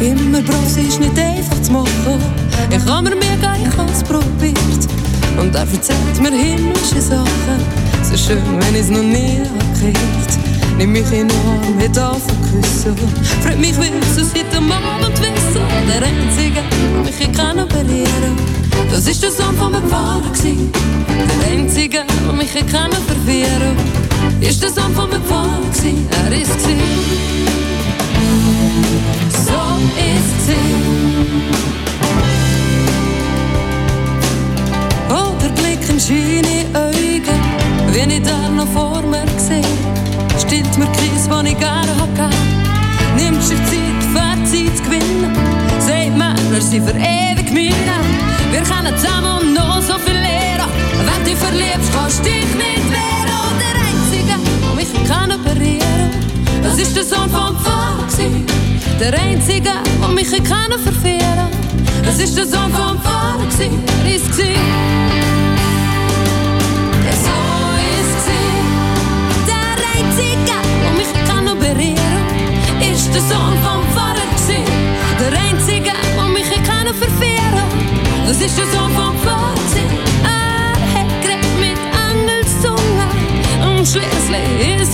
Immer 0.00 0.42
sie 0.66 0.82
ist 0.82 1.00
nicht 1.00 1.18
einfach 1.18 1.62
zu 1.62 1.72
machen. 1.72 2.20
Ich 2.70 2.84
habe 2.84 3.02
mir 3.02 3.16
mega, 3.16 3.56
ich 3.56 3.76
hab's 3.76 4.02
probiert. 4.02 4.56
Und 5.40 5.54
er 5.54 5.60
erzählt 5.60 6.20
mir 6.20 6.30
himmlische 6.30 7.00
Sachen. 7.00 7.58
So 8.02 8.16
schön, 8.16 8.42
wenn 8.60 8.74
ich's 8.74 8.90
noch 8.90 9.02
nie 9.02 9.40
gehört. 9.80 10.55
Nimm 10.78 10.92
mich 10.92 11.10
in 11.10 11.28
den 11.28 11.30
Arm, 11.30 11.78
hat 11.80 11.98
angefangen 11.98 12.62
küssen. 12.62 12.94
Freut 13.42 13.58
mich, 13.58 13.76
will 13.78 13.90
so 14.14 14.22
seit 14.22 14.52
dem 14.52 14.70
Abend 14.70 15.18
wissen. 15.20 15.62
Der 15.88 16.02
Einzige, 16.02 16.60
der 16.60 17.02
mich 17.02 17.16
hier 17.16 17.32
kann 17.32 17.56
berühren. 17.66 18.36
Das 18.90 19.06
ist 19.06 19.22
der 19.22 19.30
Sohn 19.30 19.56
von 19.56 19.72
meinem 19.72 19.88
Pfarrer 19.88 20.30
gsi. 20.32 20.70
Der 21.08 21.50
Einzige, 21.50 22.04
der 22.24 22.32
mich 22.34 22.50
hier 22.52 22.66
kann 22.66 22.90
verwirren. 22.92 23.74
Ist 24.40 24.62
der 24.62 24.70
Sohn 24.70 24.94
von 24.94 25.08
meinem 25.08 25.24
Pfarrer 25.24 25.62
gsi. 25.72 25.94
Er 26.24 26.32
ist 26.42 26.58
gsi. 26.58 26.76
So 29.32 29.60
ist 29.96 30.46
sie. 30.46 30.56
Oh, 35.08 35.32
der 35.42 35.48
Blick 35.60 35.88
in 35.88 35.98
schöne 35.98 36.66
Augen, 36.74 37.40
wie 37.92 38.14
ich 38.14 38.22
da 38.22 38.50
noch 38.50 38.68
vor 38.68 39.00
mir 39.02 39.24
sehe. 39.38 39.85
Stillt 40.46 40.78
mir 40.78 40.86
Kies, 40.92 41.28
den 41.28 41.46
ich 41.46 41.58
gerne 41.58 41.92
hab 41.98 42.08
Nimmt 43.16 43.42
sich 43.42 43.58
Zeit, 43.64 44.02
Fazit 44.14 44.76
zu 44.76 44.82
gewinnen. 44.84 45.34
Sagt 45.80 46.16
Männer, 46.16 46.60
sie 46.60 46.80
für 46.80 46.92
ewig 46.92 47.50
meine. 47.50 47.98
Wir 48.52 48.62
können 48.62 48.96
zusammen 48.96 49.54
noch 49.54 49.82
so 49.82 49.94
viel 49.98 50.14
lernen. 50.14 50.70
Wenn 51.04 51.24
du 51.24 51.36
verliebst, 51.36 51.90
kannst 51.92 52.20
du 52.20 52.24
dich 52.24 52.54
nicht 52.54 52.90
wehren. 52.94 53.32
Oh, 53.42 53.52
der 53.58 53.74
Einzige, 53.88 54.38
der 54.62 54.74
mich 54.76 55.08
kann 55.08 55.30
berühren 55.42 56.10
das 56.62 56.78
ist 56.78 56.96
der 56.96 57.04
Sohn 57.04 57.28
vom 57.30 57.56
Pfarrer. 57.58 58.04
Der 59.00 59.14
Einzige, 59.20 59.70
der 60.00 60.08
mich 60.08 60.30
kann 60.44 60.70
verführen 60.72 61.48
Das 62.04 62.18
ist 62.18 62.36
der 62.36 62.46
Sohn 62.46 62.72
vom 62.72 63.00
Pfarrer 63.00 63.26
Das 78.38 78.54
der 78.54 78.66
Sohn 78.66 78.92
vom. 78.92 79.16
Er 80.22 80.72
hat 80.94 81.22
geredet 81.22 81.58
mit 81.58 81.78
Engelszunge 82.10 83.08
und 83.64 83.88
schließlich 83.88 84.82
ist 84.82 84.85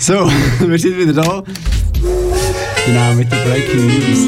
So, 0.00 0.14
wir 0.66 0.78
sind 0.78 0.96
wieder 0.96 1.12
da. 1.12 1.42
Genau, 2.86 3.14
mit 3.16 3.30
den 3.30 3.38
Breaking 3.44 3.86
News. 3.86 4.26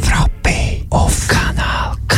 Frappe 0.00 0.86
auf 0.88 1.28
Kanal 1.28 1.94
K. 2.08 2.16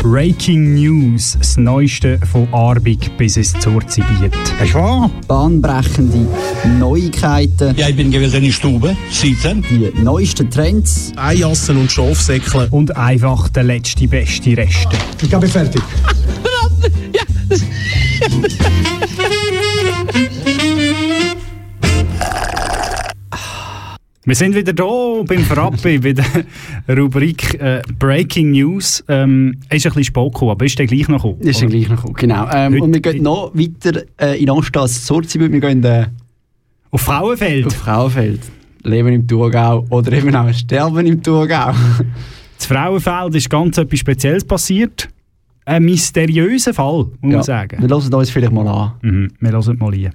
Breaking 0.00 0.76
News, 0.76 1.36
das 1.38 1.58
Neueste 1.58 2.18
von 2.32 2.48
Arbig 2.54 3.18
bis 3.18 3.36
es 3.36 3.52
zur 3.52 3.86
Zibiet. 3.86 4.32
Ist 4.64 4.72
wahr? 4.72 5.10
Bahnbrechende 5.26 6.26
Neuigkeiten. 6.78 7.76
Ja, 7.76 7.90
ich 7.90 7.96
bin 7.96 8.10
gewesen 8.10 8.36
in 8.36 8.44
die 8.44 8.52
Stube, 8.52 8.96
sitzen. 9.10 9.62
Die 9.68 9.92
neuesten 10.02 10.48
Trends. 10.50 11.12
Eijassen 11.16 11.76
und 11.76 11.92
Schafsäckle. 11.92 12.68
Und 12.70 12.96
einfach 12.96 13.50
der 13.50 13.64
letzte, 13.64 14.08
beste 14.08 14.56
Reste. 14.56 14.96
Ich 15.20 15.28
bin 15.28 15.50
fertig. 15.50 15.82
Wir 24.24 24.34
sind 24.34 24.54
wieder 24.54 24.74
da 24.74 25.22
beim 25.26 25.40
Frappe, 25.40 25.98
bei 26.00 26.12
der 26.12 26.24
Rubrik 26.98 27.54
äh, 27.62 27.80
Breaking 27.98 28.50
News. 28.50 29.02
Ähm, 29.08 29.54
ist 29.70 29.86
ein 29.86 29.92
bisschen 29.92 30.04
spät 30.04 30.32
gekommen, 30.34 30.50
aber 30.50 30.66
ist 30.66 30.78
der 30.78 30.86
gleich 30.86 31.08
noch 31.08 31.22
gekommen? 31.22 31.40
Ist 31.40 31.62
dann 31.62 31.70
gleich 31.70 31.88
noch 31.88 31.96
gekommen, 31.96 32.14
genau. 32.14 32.46
Ähm, 32.52 32.82
und 32.82 32.92
wir 32.92 33.00
gehen 33.00 33.22
noch 33.22 33.52
weiter 33.54 34.02
äh, 34.20 34.38
in 34.42 34.50
Anstatt 34.50 34.90
Zurzibut. 34.90 35.50
Wir 35.50 35.60
gehen 35.60 35.82
äh, 35.82 36.06
Auf 36.90 37.00
Frauenfeld. 37.00 37.66
auf 37.68 37.74
Frauenfeld. 37.74 38.40
Leben 38.82 39.08
im 39.08 39.26
Thurgau 39.26 39.86
oder 39.88 40.12
eben 40.12 40.34
auch 40.36 40.52
sterben 40.52 41.06
im 41.06 41.22
Thurgau. 41.22 41.72
Das 42.58 42.66
Frauenfeld 42.66 43.34
ist 43.34 43.48
ganz 43.48 43.78
etwas 43.78 43.98
Spezielles 43.98 44.44
passiert. 44.44 45.08
Ein 45.68 45.84
mysteriöser 45.84 46.72
Fall, 46.72 47.08
muss 47.20 47.34
man 47.34 47.42
sagen. 47.42 47.82
Wir 47.82 47.90
hören 47.90 48.14
uns 48.14 48.30
vielleicht 48.30 48.52
mal 48.52 48.66
an. 48.66 48.92
Mhm, 49.02 49.28
wir 49.38 49.52
hören 49.52 49.76
mal 49.78 49.90
rein. 49.90 50.14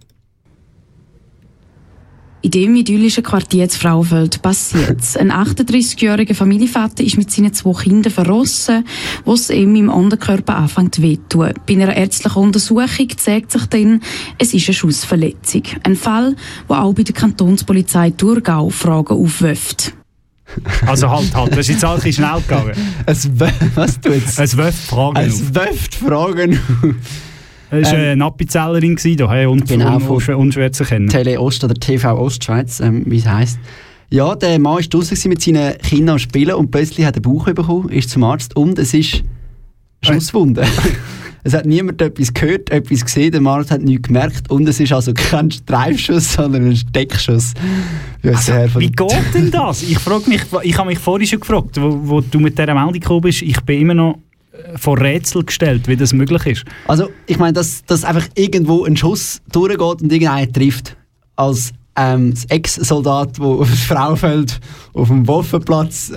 In 2.41 2.49
dem 2.51 2.75
idyllischen 2.75 3.23
Quartier 3.23 3.69
zu 3.69 3.79
Frauenfeld 3.79 4.41
passiert 4.41 4.99
Ein 5.17 5.31
38-jähriger 5.31 6.33
Familienvater 6.33 7.03
ist 7.03 7.17
mit 7.17 7.29
seinen 7.29 7.53
zwei 7.53 7.71
Kindern 7.71 8.11
verrossen, 8.11 8.83
wo 9.25 9.33
es 9.33 9.51
ihm 9.51 9.75
im 9.75 9.89
Unterkörper 9.89 10.57
anfängt 10.57 10.99
weh 11.03 11.17
zu 11.29 11.37
tun. 11.37 11.53
Bei 11.67 11.73
einer 11.75 11.95
ärztlichen 11.95 12.41
Untersuchung 12.41 13.09
zeigt 13.15 13.51
sich 13.51 13.65
dann, 13.67 14.01
es 14.39 14.55
ist 14.55 14.67
eine 14.67 14.73
Schussverletzung. 14.73 15.63
Ein 15.83 15.95
Fall, 15.95 16.35
der 16.67 16.81
auch 16.81 16.93
bei 16.93 17.03
der 17.03 17.13
Kantonspolizei 17.13 18.09
Thurgau 18.09 18.69
Fragen 18.69 19.13
aufwirft. 19.13 19.93
Also 20.85 21.09
halt, 21.09 21.33
halt, 21.33 21.51
das 21.51 21.59
ist 21.59 21.69
jetzt 21.69 21.85
alles 21.85 22.15
schnell 22.15 22.41
gegangen. 22.41 22.73
Es 23.05 23.29
was 23.75 23.99
tut's? 23.99 24.37
Es 24.37 24.55
wirft 24.55 24.77
Fragen. 24.87 25.17
Es 25.17 25.53
wirft 25.53 25.95
Fragen. 25.95 26.59
Es 27.71 27.91
war 27.91 27.97
eine 27.97 28.23
Appenzellerin, 28.23 28.95
da, 29.17 29.31
hey, 29.31 29.47
und, 29.47 29.67
Genau, 29.67 29.95
unschwer, 29.95 30.37
unschwer 30.37 30.71
zu 30.71 30.83
kennen. 30.83 31.07
Tele 31.07 31.39
Ost 31.39 31.63
oder 31.63 31.73
TV 31.73 32.15
Ostschweiz, 32.19 32.79
ähm, 32.79 33.03
wie 33.07 33.17
es 33.17 33.25
heisst. 33.25 33.57
Ja, 34.11 34.35
der 34.35 34.59
Mann 34.59 34.75
war 34.75 34.81
draußen 34.81 35.27
mit 35.27 35.41
seinen 35.41 35.75
Kindern 35.79 36.13
am 36.13 36.19
Spielen 36.19 36.53
und 36.53 36.69
plötzlich 36.69 37.03
hat 37.03 37.15
er 37.15 37.21
Bauch 37.21 37.45
bekommen, 37.45 37.89
ist 37.89 38.11
zum 38.11 38.23
Arzt 38.23 38.55
und 38.55 38.77
es 38.77 38.93
ist 38.93 39.23
Schusswunde. 40.03 40.65
es 41.43 41.53
hat 41.53 41.65
niemand 41.65 42.01
etwas 42.01 42.33
gehört, 42.33 42.69
etwas 42.69 43.03
gesehen, 43.03 43.31
der 43.31 43.41
Arzt 43.45 43.71
hat 43.71 43.81
nichts 43.81 44.07
gemerkt 44.07 44.49
und 44.49 44.67
es 44.67 44.79
ist 44.79 44.93
also 44.93 45.13
kein 45.13 45.51
Streifschuss, 45.51 46.33
sondern 46.33 46.67
ein 46.67 46.75
Steckschuss. 46.75 47.53
Von 48.21 48.81
Wie 48.81 48.91
geht 48.91 49.33
denn 49.33 49.51
das? 49.51 49.83
Ich 49.83 49.99
frage 49.99 50.29
mich, 50.29 50.41
ich 50.63 50.77
habe 50.77 50.89
mich 50.89 50.99
vorhin 50.99 51.27
schon 51.27 51.41
gefragt, 51.41 51.79
wo, 51.79 51.99
wo 52.03 52.21
du 52.21 52.39
mit 52.39 52.57
dieser 52.57 52.73
Meldung 52.73 52.93
gekommen 52.93 53.21
bist, 53.21 53.41
ich 53.41 53.59
bin 53.61 53.81
immer 53.81 53.93
noch 53.93 54.19
äh, 54.53 54.77
vor 54.77 54.99
Rätsel 54.99 55.43
gestellt, 55.43 55.87
wie 55.87 55.97
das 55.97 56.13
möglich 56.13 56.45
ist. 56.45 56.65
Also, 56.87 57.09
ich 57.27 57.37
meine, 57.37 57.53
dass, 57.53 57.83
dass 57.83 58.05
einfach 58.05 58.27
irgendwo 58.35 58.85
ein 58.85 58.95
Schuss 58.95 59.41
durchgeht 59.51 60.01
und 60.01 60.11
irgendeinen 60.11 60.53
trifft. 60.53 60.95
Als 61.35 61.73
ähm, 61.95 62.31
das 62.31 62.45
Ex-Soldat, 62.45 63.37
der 63.37 63.45
auf 63.45 63.69
das 63.69 63.79
Frauenfeld 63.81 64.59
auf 64.93 65.07
dem 65.07 65.27
Waffenplatz 65.27 66.11
äh, 66.11 66.15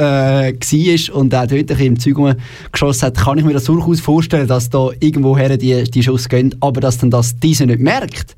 war 0.54 1.14
und 1.16 1.34
auch 1.34 1.46
dort 1.46 1.70
ein 1.70 1.78
im 1.80 1.98
Zeug 1.98 2.36
geschossen 2.72 3.06
hat, 3.06 3.16
kann 3.16 3.38
ich 3.38 3.44
mir 3.44 3.52
das 3.52 3.64
durchaus 3.64 4.00
vorstellen, 4.00 4.48
dass 4.48 4.70
da 4.70 4.90
irgendwoher 5.00 5.56
die, 5.56 5.84
die 5.84 6.02
Schuss 6.02 6.28
gehen, 6.28 6.54
aber 6.60 6.80
dass 6.80 6.98
dann 6.98 7.10
das 7.10 7.38
dieser 7.38 7.66
nicht 7.66 7.80
merkt, 7.80 8.36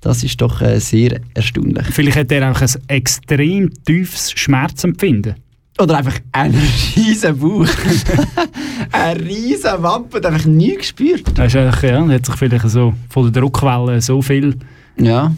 das 0.00 0.22
ist 0.22 0.40
doch 0.40 0.60
äh, 0.60 0.78
sehr 0.80 1.20
erstaunlich. 1.32 1.86
Vielleicht 1.86 2.18
hat 2.18 2.30
er 2.30 2.50
auch 2.50 2.60
ein 2.60 2.68
extrem 2.88 3.72
tiefes 3.84 4.32
Schmerzempfinden. 4.32 5.36
Oder 5.80 5.98
einfach 5.98 6.20
einen 6.30 6.60
riesen 6.94 7.38
Bauch. 7.38 7.66
eine 8.92 9.20
riesen 9.20 9.82
Wampe 9.82 10.18
und 10.18 10.26
einfach 10.26 10.44
nie 10.44 10.76
gespürt. 10.76 11.26
Das 11.34 11.46
ist 11.46 11.56
eigentlich, 11.56 11.90
ja, 11.90 12.06
hat 12.06 12.26
sich 12.26 12.36
vielleicht 12.36 12.68
so 12.68 12.92
von 13.08 13.32
der 13.32 13.42
Druckwelle 13.42 14.00
so 14.00 14.22
viel 14.22 14.56
Ja. 14.98 15.32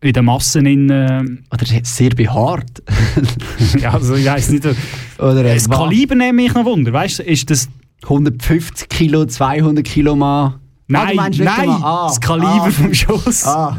In 0.00 0.12
den 0.12 0.24
Massen 0.24 0.66
in... 0.66 0.90
Äh, 0.90 1.24
Oder 1.52 1.66
sehr 1.82 2.10
behaart. 2.10 2.82
ja, 3.80 3.92
also 3.94 4.14
ich 4.14 4.26
weiss 4.26 4.50
nicht. 4.50 4.66
Oder 5.18 5.42
Das 5.42 5.68
Kaliber 5.68 6.14
nehme 6.14 6.44
ich 6.44 6.54
noch 6.54 6.64
Wunder, 6.64 6.92
weißt 6.92 7.20
ist 7.20 7.50
das... 7.50 7.68
150 8.02 8.88
Kilo, 8.88 9.24
200 9.24 9.84
Kilo 9.84 10.14
Mann. 10.14 10.54
Ah, 10.54 10.60
Nein, 10.86 11.30
nicht 11.30 11.42
nein, 11.42 11.68
ah, 11.68 12.06
das 12.06 12.20
Kaliber 12.20 12.66
ah. 12.66 12.70
vom 12.70 12.94
Schuss. 12.94 13.44
Ah. 13.44 13.76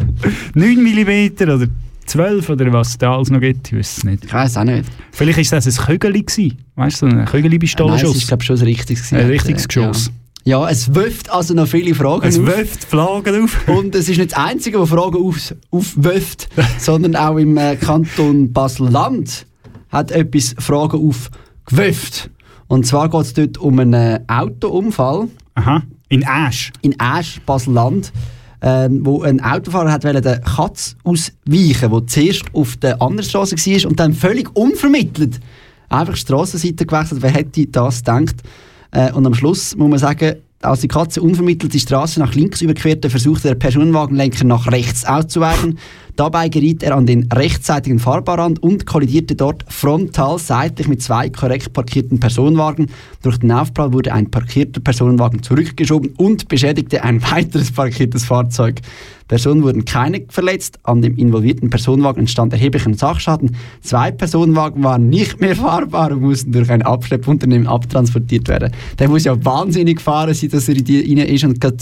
9 0.55 0.83
mm 0.83 1.43
oder 1.43 1.67
12 2.05 2.49
oder 2.49 2.73
was 2.73 2.89
es 2.89 2.97
da 2.97 3.15
alles 3.15 3.29
noch 3.29 3.39
gibt, 3.39 3.67
ich 3.67 3.77
weiß 3.77 3.97
es 3.97 4.03
nicht. 4.03 4.25
Ich 4.25 4.33
weiß 4.33 4.57
auch 4.57 4.63
nicht. 4.63 4.89
Vielleicht 5.11 5.39
ist 5.39 5.53
das 5.53 5.65
ein 5.67 5.85
gewesen, 5.99 6.57
weißt 6.75 6.95
du, 6.95 6.99
so 6.99 7.05
ein 7.05 7.15
Nein, 7.15 7.25
es 7.25 7.31
Kögeli-Pistolenschuss. 7.31 8.17
ist 8.17 8.27
glaube 8.27 8.43
schon 8.43 8.57
ein 8.57 8.63
richtiges. 8.63 9.13
Ein 9.13 9.27
richtiges 9.27 9.67
Geschoss. 9.67 10.07
Ja. 10.07 10.13
Ja, 10.47 10.69
es 10.69 10.95
wirft 10.95 11.29
also 11.29 11.53
noch 11.53 11.67
viele 11.67 11.93
Fragen 11.93 12.25
Es 12.25 12.39
auf. 12.39 12.45
wirft 12.45 12.85
Flaggen 12.85 13.43
auf. 13.43 13.67
Und 13.67 13.93
es 13.95 14.07
ist 14.07 14.17
nicht 14.17 14.31
das 14.31 14.39
Einzige, 14.39 14.77
das 14.77 14.89
Fragen 14.89 15.17
auf, 15.17 15.53
aufwirft, 15.71 16.47
sondern 16.79 17.17
auch 17.17 17.35
im 17.35 17.57
äh, 17.57 17.75
Kanton 17.75 18.53
Basel-Land 18.53 19.45
hat 19.89 20.11
etwas 20.11 20.55
Fragen 20.57 21.05
aufgewirft. 21.05 22.29
Und 22.67 22.85
zwar 22.85 23.09
geht 23.09 23.21
es 23.21 23.33
dort 23.33 23.57
um 23.57 23.77
einen 23.79 24.19
Autounfall. 24.29 25.27
Aha, 25.55 25.83
in 26.07 26.25
Asch. 26.25 26.71
In 26.81 26.95
Asch, 26.97 27.41
Basel-Land. 27.45 28.13
Ähm, 28.61 29.05
wo 29.05 29.23
ein 29.23 29.41
Autofahrer 29.41 29.91
hat 29.91 30.05
wollte 30.05 30.21
der 30.21 30.39
Katz 30.39 30.95
ausweichen, 31.03 31.91
wo 31.91 31.99
zuerst 31.99 32.45
auf 32.53 32.77
der 32.77 33.01
anderen 33.01 33.27
Straße 33.29 33.55
war 33.55 33.89
und 33.89 33.99
dann 33.99 34.13
völlig 34.13 34.55
unvermittelt 34.55 35.39
einfach 35.89 36.13
die 36.13 36.19
Strassenseite 36.19 36.85
gewechselt. 36.85 37.21
Wer 37.21 37.31
hätte 37.31 37.65
das 37.67 37.99
gedacht? 37.99 38.35
Äh, 38.91 39.11
und 39.11 39.25
am 39.25 39.33
Schluss 39.33 39.75
muss 39.75 39.89
man 39.89 39.99
sagen, 39.99 40.35
als 40.61 40.81
die 40.81 40.87
Katze 40.87 41.21
unvermittelt 41.21 41.73
die 41.73 41.79
Straße 41.79 42.19
nach 42.19 42.33
links 42.33 42.61
überquerte, 42.61 43.09
versuchte 43.09 43.49
der 43.49 43.55
Personenwagenlenker 43.55 44.43
nach 44.43 44.67
rechts 44.71 45.05
auszuweichen. 45.05 45.77
Dabei 46.17 46.49
geriet 46.49 46.81
er 46.81 46.95
an 46.95 47.05
den 47.05 47.31
rechtsseitigen 47.31 47.99
Fahrbahrrand 47.99 48.63
und 48.63 48.87
kollidierte 48.87 49.35
dort 49.35 49.63
frontal 49.71 50.39
seitlich 50.39 50.87
mit 50.87 51.03
zwei 51.03 51.29
korrekt 51.29 51.73
parkierten 51.73 52.19
Personenwagen. 52.19 52.87
Durch 53.21 53.37
den 53.37 53.51
Aufprall 53.51 53.93
wurde 53.93 54.11
ein 54.11 54.31
parkierter 54.31 54.81
Personenwagen 54.81 55.43
zurückgeschoben 55.43 56.15
und 56.17 56.47
beschädigte 56.47 57.03
ein 57.03 57.21
weiteres 57.31 57.71
parkiertes 57.71 58.25
Fahrzeug. 58.25 58.81
Personen 59.27 59.61
wurden 59.61 59.85
keine 59.85 60.25
verletzt. 60.29 60.79
An 60.81 61.03
dem 61.03 61.15
involvierten 61.17 61.69
Personenwagen 61.69 62.21
entstand 62.21 62.51
erheblicher 62.51 62.95
Sachschaden. 62.95 63.55
Zwei 63.81 64.09
Personenwagen 64.09 64.83
waren 64.83 65.09
nicht 65.09 65.39
mehr 65.39 65.55
fahrbar 65.55 66.11
und 66.11 66.21
mussten 66.21 66.51
durch 66.51 66.71
ein 66.71 66.81
Abschleppunternehmen 66.81 67.67
abtransportiert 67.67 68.47
werden. 68.47 68.71
Der 68.97 69.07
muss 69.07 69.25
ja 69.25 69.45
wahnsinnig 69.45 69.97
gefahren 69.97 70.33
sein, 70.33 70.49
dass 70.49 70.67
er 70.67 70.77
in 70.77 70.83
die 70.83 71.15
rein 71.15 71.27
ist 71.27 71.43
und 71.43 71.61
gerade 71.61 71.77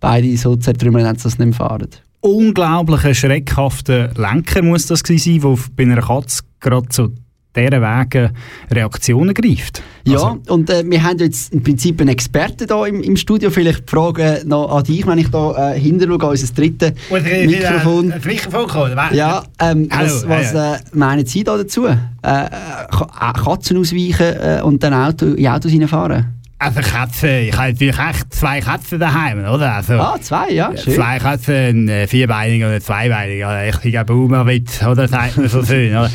beide 0.00 0.34
so 0.38 0.56
zertrümmern, 0.56 1.04
dass 1.04 1.22
sie 1.22 1.28
nicht 1.28 1.38
mehr 1.38 1.52
fahren. 1.52 1.88
Unglaublicher, 2.20 3.14
schreckhafter 3.14 4.10
Lenker 4.16 4.62
muss 4.62 4.86
das 4.86 5.02
gewesen 5.02 5.40
sein, 5.40 5.54
der 5.54 5.58
bei 5.76 5.82
einer 5.84 6.02
Katze 6.02 6.42
gerade 6.60 6.88
zu 6.88 7.12
dieser 7.56 7.80
Wege 7.80 8.30
Reaktionen 8.70 9.34
greift. 9.34 9.82
Ja, 10.04 10.36
und 10.48 10.68
äh, 10.70 10.84
wir 10.88 11.02
haben 11.02 11.18
jetzt 11.18 11.52
im 11.52 11.62
Prinzip 11.62 12.00
einen 12.00 12.10
Experten 12.10 12.66
da 12.66 12.86
im, 12.86 13.02
im 13.02 13.16
Studio. 13.16 13.50
Vielleicht 13.50 13.80
die 13.88 13.90
Frage 13.94 14.42
noch 14.46 14.68
an 14.76 14.84
dich, 14.84 15.06
wenn 15.06 15.18
ich 15.18 15.28
da 15.28 15.72
äh, 15.74 15.80
hinter 15.80 16.06
schaue, 16.06 16.30
unser 16.30 16.54
drittes 16.54 16.92
Mikrofon. 17.10 18.14
Mikrofon, 18.24 18.68
Ja, 19.14 19.44
ähm, 19.60 19.88
Hallo, 19.90 20.08
was, 20.26 20.28
was 20.28 20.54
äh, 20.54 20.78
meinen 20.92 21.26
Sie 21.26 21.42
da 21.44 21.56
dazu? 21.56 21.86
Äh, 21.86 21.92
äh, 21.92 21.96
Ka- 22.22 23.32
äh, 23.34 23.38
Katzen 23.44 23.76
ausweichen 23.78 24.36
äh, 24.40 24.60
und 24.62 24.82
dann 24.82 24.92
Auto, 24.94 25.26
in 25.34 25.46
Autos 25.48 25.72
reinfahren? 25.72 26.26
Also 26.60 26.80
Katzen, 26.80 27.28
ich 27.48 27.56
habe 27.56 27.70
natürlich 27.72 27.98
echt 27.98 28.34
zwei 28.34 28.60
Katzen 28.60 28.98
daheim, 28.98 29.44
oder? 29.44 29.76
Also, 29.76 29.94
Ah, 29.94 30.16
zwei, 30.20 30.50
ja, 30.50 30.76
schön. 30.76 30.94
Zwei 30.94 31.18
Katzen, 31.20 31.54
ein 31.54 31.88
äh, 31.88 32.06
vierbeinig 32.08 32.64
oder 32.64 32.80
zweibeinig, 32.80 33.44
oder? 33.44 33.62
Richtiger 33.62 34.04
Boomerwitz, 34.04 34.82
oder? 34.82 35.06
Sagt 35.06 35.36
man 35.36 35.48
so 35.48 35.64
schön, 35.64 35.90
oder? 35.92 36.10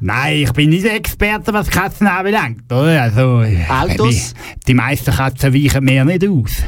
Nein, 0.00 0.38
ich 0.38 0.52
bin 0.52 0.70
nicht 0.70 0.84
Experte, 0.86 1.52
was 1.52 1.70
Katzen 1.70 2.08
anbelangt, 2.08 2.70
oder? 2.72 3.00
Also, 3.02 3.44
Autos? 3.68 4.34
Die, 4.34 4.60
die 4.66 4.74
meisten 4.74 5.14
Katzen 5.14 5.54
weichen 5.54 5.84
mir 5.84 6.04
nicht 6.04 6.26
aus. 6.28 6.62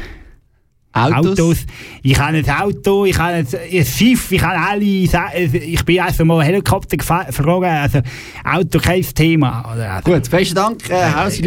Autos. 0.99 1.57
Ich 2.01 2.19
habe 2.19 2.37
ein 2.37 2.49
Auto, 2.49 3.05
ich 3.05 3.17
habe 3.17 3.33
ein, 3.33 3.47
ein 3.71 3.85
Schiff, 3.85 4.31
ich 4.31 4.41
habe 4.41 4.59
alle, 4.59 4.83
ich 4.83 5.85
bin 5.85 5.99
also 5.99 6.25
mal 6.25 6.43
Helikopter 6.43 6.97
geflogen, 6.97 7.69
also 7.69 7.99
Auto 8.43 8.79
kein 8.79 9.01
Thema. 9.01 9.61
Also, 9.61 10.11
Gut, 10.11 10.29
besten 10.29 10.55
Dank, 10.55 10.89
äh, 10.89 11.11
Hausi 11.13 11.41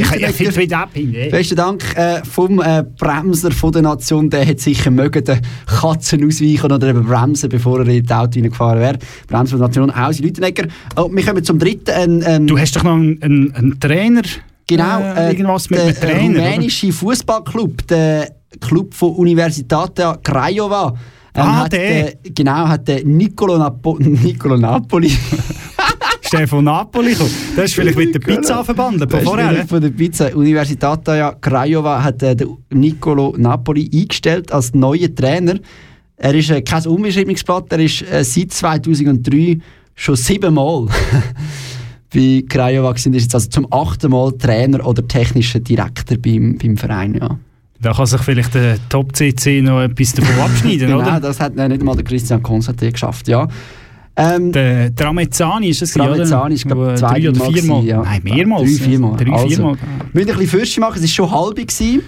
ab. 0.72 0.90
äh. 0.94 1.30
Besten 1.30 1.56
Dank 1.56 1.96
äh, 1.96 2.22
vom 2.24 2.60
äh, 2.60 2.84
Bremser 2.98 3.50
von 3.50 3.72
der 3.72 3.82
Nation. 3.82 4.30
Der 4.30 4.46
hat 4.46 4.60
sicher 4.60 4.90
mögen 4.90 5.24
den 5.24 5.40
Katzen 5.66 6.26
ausweichen 6.26 6.70
oder 6.72 6.88
eben 6.88 7.04
bremsen, 7.04 7.48
bevor 7.48 7.80
er 7.80 7.88
in 7.88 8.04
das 8.04 8.18
Auto 8.18 8.40
reingefahren 8.40 8.80
wäre. 8.80 8.98
Bremser 9.28 9.58
von 9.58 9.60
der 9.60 9.68
Nation, 9.68 9.96
Hausi 9.96 10.22
Lüttenegger. 10.22 10.68
Oh, 10.96 11.08
wir 11.10 11.24
kommen 11.24 11.44
zum 11.44 11.58
dritten. 11.58 11.90
Ein, 11.90 12.22
ein, 12.22 12.46
Du 12.46 12.58
hast 12.58 12.76
doch 12.76 12.82
noch 12.82 12.94
einen, 12.94 13.22
einen, 13.22 13.54
einen 13.54 13.80
Trainer? 13.80 14.22
Genau, 14.66 15.00
äh, 15.00 15.28
äh, 15.28 15.30
irgendwas 15.32 15.70
mit 15.70 15.80
der 15.80 15.94
Trainer, 15.94 16.40
rumänische 16.40 16.92
Fußballclub, 16.92 17.86
der 17.88 18.30
Club 18.60 18.94
von 18.94 19.14
Universitatea 19.14 20.18
Craiova. 20.22 20.94
Ah, 21.34 21.64
hat, 21.64 21.72
der. 21.72 22.08
äh, 22.08 22.30
genau, 22.34 22.68
hat 22.68 22.86
der 22.88 23.04
Nicolo, 23.04 23.56
Napo 23.56 23.96
Nicolo 24.00 24.56
Napoli. 24.56 25.10
Von 26.46 26.64
Napoli 26.64 27.10
gekommen? 27.10 27.30
Das 27.56 27.66
ist 27.66 27.74
vielleicht 27.74 27.98
mit 27.98 28.14
der 28.14 28.20
Pizza 28.20 28.64
verbunden, 28.64 29.00
Der 29.00 29.08
von 29.10 29.20
vorher. 29.20 29.66
Von 29.66 29.82
der 29.82 29.90
Pizza 29.90 30.34
Universitatea 30.34 31.36
Craiova 31.38 32.02
hat 32.02 32.22
äh, 32.22 32.34
den 32.34 32.56
Nicolo 32.70 33.34
Napoli 33.36 33.90
eingestellt 33.92 34.50
als 34.50 34.72
neuer 34.72 35.14
Trainer. 35.14 35.58
Er 36.16 36.34
ist 36.34 36.50
äh, 36.50 36.62
kein 36.62 36.86
Unbeschreibungsblatt, 36.86 37.70
er 37.72 37.80
ist 37.80 38.02
äh, 38.10 38.24
seit 38.24 38.50
2003 38.50 39.58
schon 39.94 40.16
siebenmal 40.16 40.86
bei 42.14 42.44
Craiova 42.48 42.92
gewesen. 42.92 43.12
Er 43.12 43.16
ist 43.18 43.24
jetzt 43.24 43.34
also 43.34 43.50
zum 43.50 43.66
achten 43.70 44.10
Mal 44.10 44.32
Trainer 44.32 44.86
oder 44.86 45.06
technischer 45.06 45.60
Direktor 45.60 46.16
beim, 46.16 46.56
beim 46.56 46.78
Verein. 46.78 47.18
Ja. 47.20 47.38
Da 47.82 47.92
kann 47.92 48.06
sich 48.06 48.20
vielleicht 48.20 48.54
der 48.54 48.76
Top-CC 48.88 49.60
noch 49.62 49.80
etwas 49.82 50.12
davon 50.12 50.38
abschneiden, 50.40 50.86
genau, 50.86 51.00
oder? 51.00 51.20
das 51.20 51.40
hat 51.40 51.56
nicht 51.56 51.82
mal 51.82 51.94
der 51.96 52.04
Christian 52.04 52.42
Constantin 52.42 52.92
geschafft, 52.92 53.28
ja. 53.28 53.48
Ähm, 54.14 54.52
Der, 54.52 54.90
der 54.90 54.94
Tramezzani 54.94 55.68
ist 55.68 55.82
es, 55.82 55.94
Tramezzani 55.94 56.54
ist, 56.54 56.66
glaube 56.66 56.92
ich, 56.92 57.00
zwei, 57.00 57.18
drei 57.20 57.30
oder 57.30 57.44
viermal. 57.46 57.84
ja. 57.84 58.02
Nein, 58.02 58.20
mehrmals. 58.24 58.78
Drei, 58.78 58.84
viermal. 58.84 59.16
Drei, 59.16 59.32
Also, 59.32 59.48
viermal. 59.48 59.74
Wir 59.74 59.80
müssen 60.12 60.30
ein 60.30 60.38
bisschen 60.38 60.46
Fürsche 60.60 60.80
machen, 60.80 60.96
es 60.96 61.02
war 61.02 61.08
schon 61.08 61.30
halb. 61.30 61.56
Gewesen. 61.56 62.02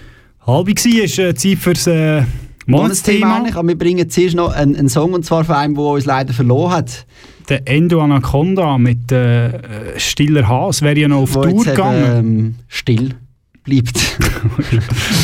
Halb 0.46 0.66
war 0.68 1.02
ist 1.04 1.18
äh, 1.18 1.34
Zeit 1.34 1.58
fürs 1.58 1.86
äh, 1.86 2.22
Monatsthema. 2.66 3.36
eigentlich, 3.38 3.56
aber 3.56 3.68
wir 3.68 3.78
bringen 3.78 4.08
zuerst 4.10 4.36
noch 4.36 4.52
einen, 4.52 4.76
einen 4.76 4.88
Song, 4.90 5.12
und 5.14 5.24
zwar 5.24 5.44
von 5.44 5.54
einem, 5.56 5.74
der 5.74 5.84
uns 5.84 6.04
leider 6.04 6.32
verloren 6.34 6.72
hat. 6.72 7.06
Der 7.48 7.66
Endo 7.66 8.00
Anaconda 8.02 8.78
mit 8.78 9.10
äh, 9.10 9.98
Stiller 9.98 10.46
Haas 10.46 10.82
wäre 10.82 10.98
ja 10.98 11.08
noch 11.08 11.22
auf 11.22 11.34
Wo 11.34 11.42
Tour 11.42 11.64
gegangen. 11.64 12.04
ähm, 12.18 12.54
still 12.68 13.14
bleibt. 13.64 13.96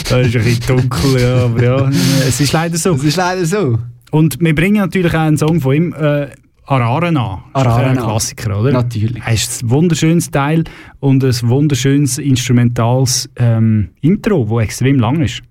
das 0.09 0.27
ist 0.27 0.37
ein 0.37 0.45
bisschen 0.45 0.67
dunkel, 0.67 1.21
ja, 1.21 1.45
aber 1.45 1.63
ja, 1.63 1.89
es 2.27 2.41
ist 2.41 2.53
leider 2.53 2.77
so. 2.77 2.95
Es 2.95 3.05
ist 3.05 3.17
leider 3.17 3.45
so. 3.45 3.79
Und 4.11 4.41
wir 4.41 4.55
bringen 4.55 4.79
natürlich 4.79 5.15
auch 5.15 5.21
einen 5.21 5.39
Song 5.39 5.61
von 5.61 5.75
ihm, 5.75 5.93
äh, 5.93 6.29
Ararena. 6.67 7.45
Ararena. 7.53 7.91
ein 7.91 7.97
Klassiker, 7.97 8.61
oder? 8.61 8.73
Natürlich. 8.73 9.23
Es 9.27 9.43
ist 9.43 9.63
ein 9.65 9.71
wunderschönes 9.71 10.31
Teil 10.31 10.65
und 11.01 11.25
ein 11.25 11.35
wunderschönes 11.43 12.19
instrumentales 12.19 13.29
ähm, 13.37 13.91
Intro, 14.01 14.47
das 14.49 14.65
extrem 14.65 14.99
lang 15.01 15.21
ist. 15.21 15.43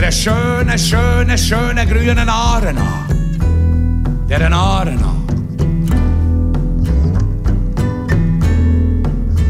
Der 0.00 0.12
schönen, 0.12 0.78
schönen, 0.78 1.36
schönen 1.36 1.88
grünen 1.88 2.28
Aaren 2.28 2.78
an. 2.78 4.28
Der 4.28 4.52
Aaren 4.52 5.02
an. 5.02 5.26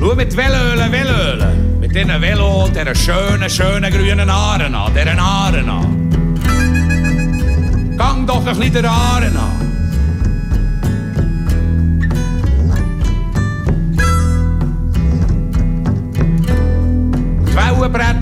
Schau 0.00 0.14
mit 0.14 0.34
Velölen, 0.34 0.90
Velölen. 0.90 1.80
Mit 1.80 1.94
diesen 1.94 2.22
Velo, 2.22 2.66
der 2.74 2.94
schönen, 2.94 3.50
schönen 3.50 3.92
grünen 3.92 4.30
Aaren 4.30 4.74
an. 4.74 4.94
Der 4.94 5.18
Aaren 5.20 5.68
an. 5.68 6.10
Gang 7.98 8.26
doch 8.26 8.46
ein 8.46 8.56
bisschen 8.56 8.72
der 8.72 8.90
Aaren. 8.90 9.67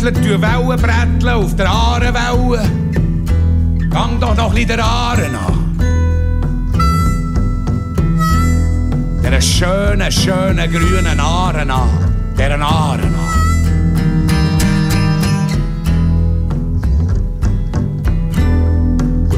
Bretteln, 0.06 0.22
tu 0.22 0.40
Wellen 0.40 0.80
bretteln 0.80 1.28
auf 1.28 1.56
der 1.56 1.68
Aarenwelle. 1.68 2.62
Gang 3.90 4.20
doch 4.20 4.36
noch 4.36 4.54
ein 4.54 4.66
der 4.66 4.84
Aaren 4.84 5.34
an. 5.34 5.78
Der 9.22 9.40
schönen, 9.40 10.12
schönen 10.12 10.70
grünen 10.70 11.20
Aaren 11.20 11.70
an. 11.70 11.88
Der 12.38 12.60
Aaren 12.60 13.14
an. 13.14 13.26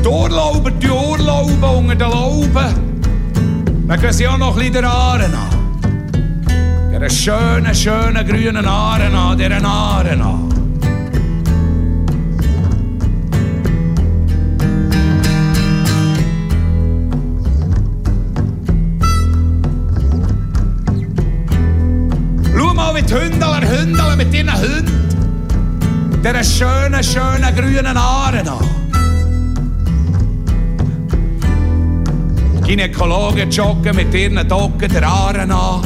Die 0.02 0.08
Urlauber, 0.08 0.70
die 0.70 0.88
Urlauber 0.88 1.76
unter 1.76 1.94
den 1.94 2.10
Lauben. 2.10 2.74
Dann 3.86 4.00
gehen 4.00 4.12
sie 4.12 4.28
auch 4.28 4.38
noch 4.38 4.58
ein 4.58 4.72
der 4.72 4.84
Aaren 4.84 5.34
an. 5.34 5.48
Der 7.00 7.10
schönen, 7.10 7.74
schönen 7.74 8.26
grünen 8.26 8.66
Aaren 8.66 9.14
an, 9.14 9.38
der 9.38 9.64
Aaren 9.64 10.20
an. 10.20 10.37
Hündler 23.78 24.12
hündeln 24.12 24.16
mit 24.16 24.34
ihren 24.34 24.52
Hunden. 24.52 26.22
Der 26.22 26.42
schönen, 26.42 27.02
schönen 27.02 27.54
grünen 27.54 27.96
Aaren 27.96 28.48
an. 28.48 28.58
Die 32.56 32.60
Gynäkologen 32.68 33.50
joggen 33.50 33.96
mit 33.96 34.12
ihren 34.14 34.46
Docken 34.48 34.88
der 34.92 35.06
Aaren 35.06 35.50
an. 35.50 35.82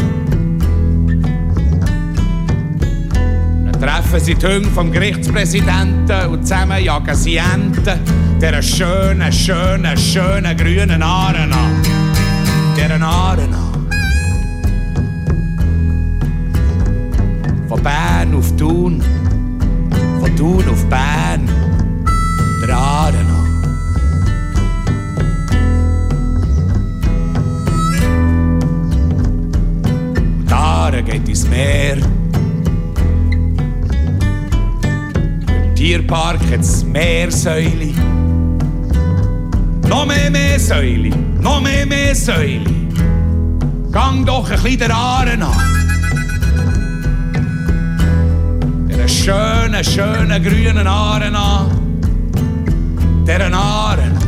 Dann 3.65 3.81
treffen 3.81 4.21
sie 4.21 4.35
die 4.35 4.47
Hunde 4.47 4.71
vom 4.71 4.91
Gerichtspräsidenten 4.91 6.27
und 6.29 6.43
zusammen 6.43 6.83
jagen 6.83 7.15
sie 7.15 7.37
Enten. 7.37 8.01
Der 8.41 8.63
schönen, 8.63 9.33
schönen, 9.33 9.97
schönen 9.97 10.57
grünen 10.57 11.03
Aaren 11.03 11.53
an. 11.53 11.83
Der 12.77 13.01
Aaren 13.01 13.55
an. 13.55 13.72
Bern 17.83 18.35
auf 18.35 18.55
Thun, 18.57 19.03
von 20.21 20.37
Thun 20.37 20.69
auf 20.69 20.85
Bern, 20.87 21.49
der 22.63 22.77
Aare 22.77 23.23
geht 31.03 31.29
ins 31.29 31.49
Meer. 31.49 31.99
Im 35.47 35.75
Tierpark 35.75 36.41
hat 36.51 36.61
es 36.61 36.85
Meersäule. 36.85 37.93
Noch 39.89 40.07
mehr 40.07 40.31
Meersäule, 40.31 41.11
noch 41.41 41.61
mehr 41.61 41.87
Meersäule. 41.87 42.71
Gang 43.91 44.25
doch 44.25 44.51
ein 44.51 44.63
bisschen 44.63 44.79
der 44.79 44.95
Aare 44.95 45.33
an. 45.33 45.82
Schönen, 49.23 49.85
schönen 49.85 50.43
grünen 50.43 50.87
Aare 50.87 51.33
an. 51.33 51.71
Der 53.27 53.55
Aare 53.55 54.03
an. 54.03 54.19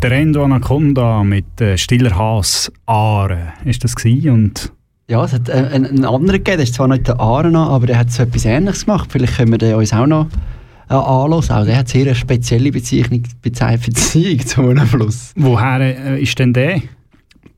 Der 0.00 0.12
Endo 0.12 0.44
Anaconda 0.44 1.24
mit 1.24 1.60
äh, 1.60 1.76
Stiller 1.76 2.16
Haas 2.16 2.70
Aare 2.86 3.54
ist 3.64 3.82
das 3.82 3.96
gewesen 3.96 4.30
und 4.30 4.72
Ja, 5.10 5.24
es 5.24 5.32
hat 5.32 5.48
äh, 5.48 5.52
einen, 5.52 5.86
einen 5.86 6.04
anderen 6.04 6.38
gegeben, 6.38 6.58
der 6.58 6.64
ist 6.64 6.74
zwar 6.74 6.86
nicht 6.88 7.08
der 7.08 7.18
Arena, 7.18 7.66
aber 7.68 7.86
der 7.86 7.98
hat 7.98 8.10
so 8.12 8.22
etwas 8.24 8.44
Ähnliches 8.44 8.84
gemacht. 8.84 9.10
Vielleicht 9.10 9.36
können 9.36 9.50
wir 9.52 9.58
den 9.58 9.74
uns 9.74 9.92
auch 9.94 10.06
noch 10.06 10.26
äh, 10.90 10.94
anhören. 10.94 11.32
Auch 11.50 11.64
der 11.64 11.78
hat 11.78 11.88
sehr 11.88 12.02
eine 12.02 12.14
spezielle 12.14 12.70
Bezeichnung, 12.70 13.22
Bezei- 13.42 13.78
Beziehung 13.78 14.46
zu 14.46 14.60
einem 14.68 14.86
Fluss. 14.86 15.32
woher 15.34 15.80
äh, 15.80 16.22
ist 16.22 16.38
denn 16.38 16.52
der? 16.52 16.82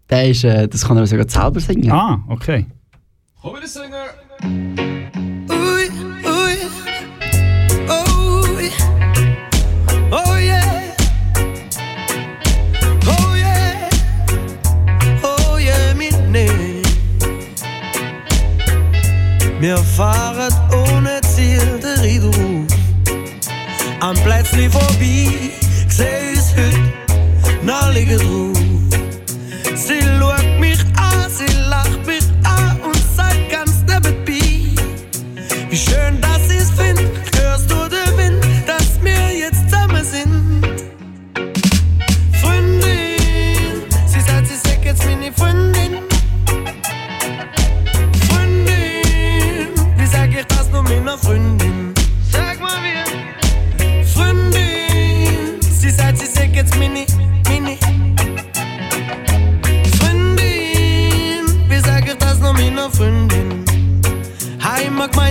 Der 0.09 0.29
ist, 0.31 0.45
äh, 0.45 0.69
das 0.69 0.87
kann 0.87 0.97
er 0.97 1.07
sogar 1.09 1.29
selber 1.29 1.59
singen. 1.59 1.91
Ah, 1.91 2.23
okay. 2.29 2.67
Komm 3.43 3.57
wieder 3.57 3.67
singen. 3.67 5.40
Wir 19.61 19.77
fahren 19.77 20.55
ohne 20.73 21.21
Ziel 21.21 21.61
der 21.83 22.03
Riederruf. 22.03 22.67
Am 24.01 24.15
Plätzli 24.25 24.71
vorbei, 24.71 25.51
seh 25.87 26.31
uns 26.35 26.55
heute 26.57 27.67
noch 27.67 27.93
liegen 27.93 28.19
drauf. 28.19 28.50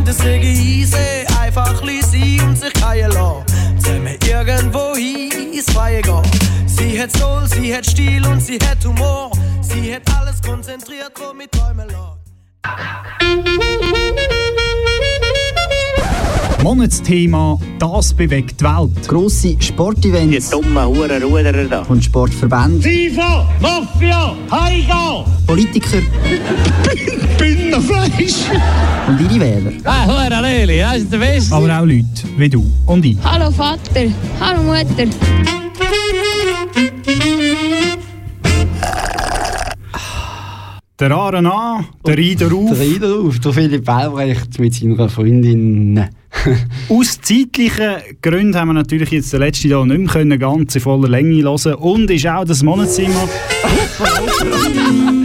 Es 0.09 0.17
sehr 0.17 0.41
easy, 0.41 0.97
einfach 1.39 1.83
leise 1.83 2.43
und 2.43 2.57
sich 2.57 2.73
fallen 2.79 3.11
lassen. 3.11 3.45
Zusammen 3.77 4.17
irgendwo 4.27 4.95
hin 4.95 5.53
ins 5.53 5.71
Freie 5.71 6.01
gehen. 6.01 6.23
Sie 6.65 6.99
hat 6.99 7.11
Soul, 7.15 7.45
sie 7.45 7.75
hat 7.75 7.85
Stil 7.85 8.25
und 8.25 8.41
sie 8.41 8.57
hat 8.57 8.83
Humor. 8.83 9.29
Sie 9.61 9.93
hat 9.93 10.01
alles 10.19 10.41
konzentriert, 10.41 11.11
wo 11.15 11.31
mit 11.31 11.51
Träumen 11.51 11.87
lässt. 11.89 11.99
Monatsthema 16.63 17.57
Das 17.79 18.13
bewegt 18.13 18.59
die 18.59 18.65
Welt. 18.65 19.07
Grosse 19.07 19.55
Sportevents. 19.59 20.49
Die 20.49 20.51
dummen 20.51 20.85
Hurenruderer 20.85 21.63
da. 21.65 21.81
Und 21.83 22.03
Sportverbände. 22.03 22.81
FIFA, 22.81 23.49
Mafia, 23.61 24.35
Heiga! 24.51 25.25
Politiker. 25.47 26.01
Binnenfleisch! 27.37 28.43
Und 29.07 29.21
ihre 29.21 29.39
Wähler. 29.39 29.71
Ah, 29.85 30.05
Hure 30.05 30.41
Leli, 30.41 30.79
das 30.79 30.97
ist 30.97 31.13
der 31.13 31.17
Beste. 31.17 31.55
Aber 31.55 31.79
auch 31.79 31.85
Leute 31.85 32.05
wie 32.37 32.49
du 32.49 32.65
und 32.85 33.05
ich. 33.05 33.17
Hallo 33.23 33.49
Vater, 33.51 34.07
hallo 34.39 34.63
Mutter. 34.63 35.05
Der 40.99 41.11
Aare 41.11 41.37
an, 41.37 41.85
der 42.05 42.17
Rieder 42.17 42.53
auf. 42.53 42.71
Der 42.71 42.79
Rieder 42.79 43.15
auf. 43.15 43.39
Der 43.39 43.53
Philipp 43.53 43.87
Albrecht 43.87 44.59
mit 44.59 44.73
seiner 44.73 45.07
Freundin. 45.07 46.09
Aus 46.89 47.19
zeitlichen 47.21 48.17
Gründen 48.21 48.55
haben 48.55 48.69
wir 48.69 48.73
natürlich 48.73 49.11
jetzt 49.11 49.33
den 49.33 49.41
letzten 49.41 49.69
Jahr 49.69 49.85
nicht 49.85 50.13
mehr 50.13 50.37
ganz 50.37 50.75
in 50.75 50.81
voller 50.81 51.09
Länge 51.09 51.43
hören 51.43 51.75
Und 51.75 52.09
ist 52.09 52.27
auch 52.27 52.45
das 52.45 52.63
Monatsthema. 52.63 53.27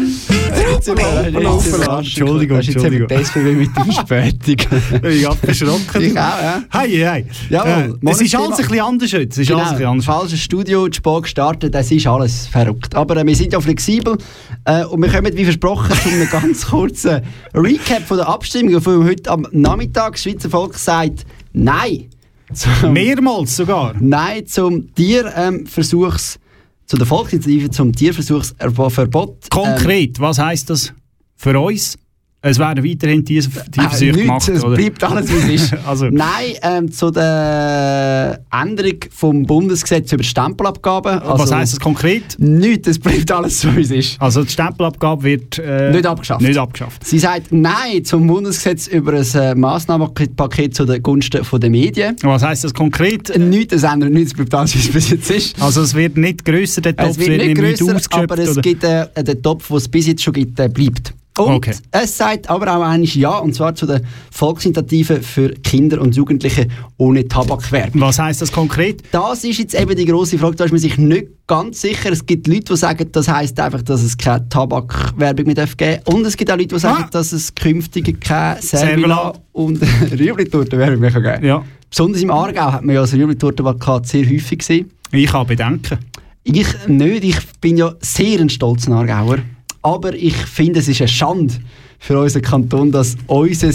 Entschuldigung, 0.75 2.59
Das 2.59 2.69
ist 2.69 2.75
jetzt 2.75 2.85
Entschuldigung. 2.85 3.09
wie 3.35 3.55
mit 3.55 3.77
der 3.77 3.85
Verspätung. 3.85 4.57
Ich 5.11 5.27
hab 5.27 5.43
erschrocken. 5.47 6.03
Ich 6.03 6.13
auch, 6.13 6.17
ja. 6.43 6.63
Hey, 6.71 6.91
hey. 6.99 7.27
Jawohl, 7.51 7.99
Äh, 8.05 8.11
es 8.11 8.21
ist 8.21 8.35
alles 8.35 8.51
ein 8.59 8.67
bisschen 8.69 8.81
anders 8.81 9.13
heute. 9.13 9.29
Es 9.31 9.39
ist 9.39 9.51
alles 9.51 9.51
ein 9.51 9.65
bisschen 9.65 9.79
Genau, 9.79 9.91
anders. 9.93 10.05
falsches 10.07 10.41
Studio, 10.41 10.89
zu 10.89 10.95
spät 10.95 11.23
gestartet, 11.23 11.75
das 11.75 11.91
ist 11.91 12.07
alles 12.07 12.47
verrückt. 12.47 12.95
Aber 12.95 13.17
äh, 13.17 13.27
wir 13.27 13.37
sind 13.37 13.53
ja 13.53 13.61
flexibel 13.61 14.17
äh, 14.65 14.85
und 14.85 15.03
wir 15.03 15.11
kommen, 15.11 15.37
wie 15.37 15.45
versprochen, 15.45 15.95
zu 16.03 16.09
einem 16.09 16.29
ganz 16.33 16.67
kurzen 16.67 17.21
Recap 17.55 18.03
von 18.07 18.17
der 18.19 18.29
Abstimmung 18.29 18.81
von 18.81 19.05
heute 19.05 19.31
am 19.31 19.47
Nachmittag. 19.53 20.13
Das 20.13 20.23
Schweizer 20.23 20.51
Volk 20.51 20.75
sagt 20.75 21.25
Nein. 21.53 22.07
Zum, 22.53 22.93
Mehrmals 22.93 23.57
sogar. 23.57 23.95
Nein 23.99 24.47
zum 24.47 24.95
Tierversuchs, 24.95 26.39
zu 26.87 26.97
der 26.97 27.07
Volksinitiative 27.07 27.71
zum 27.71 27.93
Tierversuchsverbot. 27.93 29.51
Konkret, 29.51 30.21
was 30.21 30.39
heisst 30.39 30.71
das 30.71 30.93
für 31.37 31.59
uns? 31.59 31.99
Es 32.47 32.59
werden 32.59 32.85
weiterhin 32.85 33.25
diese 33.25 33.49
Tierversuche 33.71 34.11
Äh, 34.11 34.13
gemacht, 34.13 34.49
es 34.51 34.63
oder? 34.63 34.77
bleibt 34.77 35.03
alles, 35.03 35.31
wie 35.31 35.55
es 35.55 35.63
ist. 35.63 35.75
also, 35.87 36.07
Nein, 36.11 36.53
ähm, 36.61 36.93
zu 36.93 37.11
der 37.11 38.41
Änderung 38.53 38.99
vom 39.11 39.45
Bundesgesetz 39.47 40.13
über 40.13 40.23
Stempelabgaben. 40.23 41.23
was 41.25 41.51
heisst 41.51 41.73
das 41.73 41.81
konkret? 41.81 42.37
Nichts, 42.39 42.87
es 42.89 42.99
bleibt 42.99 43.33
alles 43.33 43.61
so, 43.63 43.75
wie 43.75 43.81
es 43.81 43.91
ist. 43.91 44.21
Also 44.21 44.43
die 44.45 44.51
Stempelabgabe 44.51 45.23
wird 45.25 45.59
äh, 45.59 45.91
Nicht 45.93 46.05
abgeschafft. 46.05 46.43
Nicht 46.43 46.59
abgeschafft. 46.59 47.07
Sie 47.07 47.19
sagt 47.19 47.51
Nein 47.51 48.05
zum 48.05 48.27
Bundesgesetz 48.27 48.89
über 48.89 49.15
ein 49.15 49.25
äh, 49.35 49.55
Massnahmenpaket 49.55 50.75
zu 50.75 50.85
den 50.85 51.03
Gunsten 51.03 51.45
von 51.45 51.61
der 51.63 51.71
Medien. 51.71 52.15
Was 52.23 52.43
heisst 52.43 52.65
das 52.65 52.75
konkret? 52.75 53.37
Nichts, 53.39 53.73
es 53.73 53.85
ändert 53.85 54.11
nichts, 54.13 54.33
es 54.33 54.37
bleibt 54.37 54.55
alles, 54.55 54.75
wie 54.75 54.81
es 54.81 54.89
bis 54.93 55.09
jetzt 55.11 55.31
ist. 55.31 55.63
Also 55.63 55.81
es 55.81 55.95
wird 55.95 56.19
nicht 56.19 56.45
grösser, 56.45 56.83
der 56.83 56.95
Topf 56.95 57.11
Es 57.13 57.19
wird 57.19 57.43
nicht 57.43 57.57
grösser, 57.57 57.97
aber 58.11 58.39
es 58.39 58.51
oder? 58.51 58.61
gibt 58.61 58.85
äh, 58.85 59.07
den 59.25 59.43
Topf, 59.43 59.69
den 59.69 59.77
es 59.79 59.89
bis 59.89 60.07
jetzt 60.09 60.23
schon 60.23 60.35
gibt, 60.35 60.57
bleibt. 60.57 61.15
Und 61.37 61.55
Okay. 61.55 61.75
es 61.91 62.17
sagt 62.17 62.49
aber 62.49 62.77
auch 62.77 62.83
eigentlich 62.83 63.17
Ja, 63.17 63.39
und 63.39 63.55
zwar 63.55 63.75
zu 63.75 63.87
der 63.87 64.03
Volksinitiative 64.31 65.21
für 65.21 65.51
Kinder 65.51 66.01
und 66.01 66.15
Jugendliche 66.15 66.69
ohne 66.97 67.27
Tabakwerbung. 67.27 68.01
Was 68.03 68.19
heisst 68.21 68.41
das 68.43 68.53
konkret? 68.53 69.03
Das 69.11 69.43
ist 69.43 69.59
jetzt 69.59 69.75
eben 69.75 69.97
die 69.97 70.05
grosse 70.05 70.39
Frage, 70.39 70.55
da 70.55 70.65
ist 70.65 70.71
man 70.71 70.81
sich 70.81 70.97
nicht 70.97 71.27
ganz 71.49 71.81
sicher. 71.81 72.13
Es 72.13 72.25
gibt 72.25 72.47
Leute, 72.47 72.65
die 72.73 72.77
sagen, 72.77 73.09
das 73.11 73.27
heisst 73.29 73.59
einfach, 73.59 73.83
dass 73.83 74.03
es 74.03 74.17
keine 74.17 74.49
Tabakwerbung 74.49 75.47
mehr 75.47 75.55
darf 75.57 75.77
geben 75.77 76.03
Und 76.05 76.25
es 76.25 76.37
gibt 76.37 76.51
auch 76.53 76.57
Leute, 76.57 76.69
die 76.75 76.79
sagen, 76.79 77.05
Ah. 77.05 77.09
dass 77.11 77.33
es 77.33 77.53
künftig 77.55 78.21
keine 78.21 78.63
Servila 78.63 79.33
und 79.53 79.81
Rüebli-Torte-Werbung 80.13 81.01
mehr 81.01 81.11
geben 81.11 81.25
kann. 81.25 81.45
Ja. 81.45 81.65
Besonders 81.91 82.23
im 82.23 82.31
Aargau 82.31 82.73
hat 82.73 82.85
man 82.85 82.95
ja 82.95 83.01
das 83.01 83.13
Rüebli-Torte-Plakat 83.13 84.07
sehr 84.07 84.25
häufig 84.29 84.59
gesehen. 84.61 84.91
Ich 85.11 85.33
habe 85.33 85.49
Bedenken. 85.49 85.99
Ich 86.45 86.67
nicht, 86.87 87.25
ich 87.25 87.39
bin 87.61 87.77
ja 87.77 87.93
sehr 88.01 88.41
ein 88.41 88.51
stolzer 88.51 88.93
Aargauer. 88.93 89.39
Aber 89.85 90.15
ich 90.15 90.35
finde, 90.35 90.81
es 90.81 90.89
ist 90.89 91.01
eine 91.03 91.09
Schande 91.09 91.55
für 91.99 92.19
unseren 92.19 92.43
Kanton, 92.43 92.91
dass 92.91 93.17
unser 93.27 93.71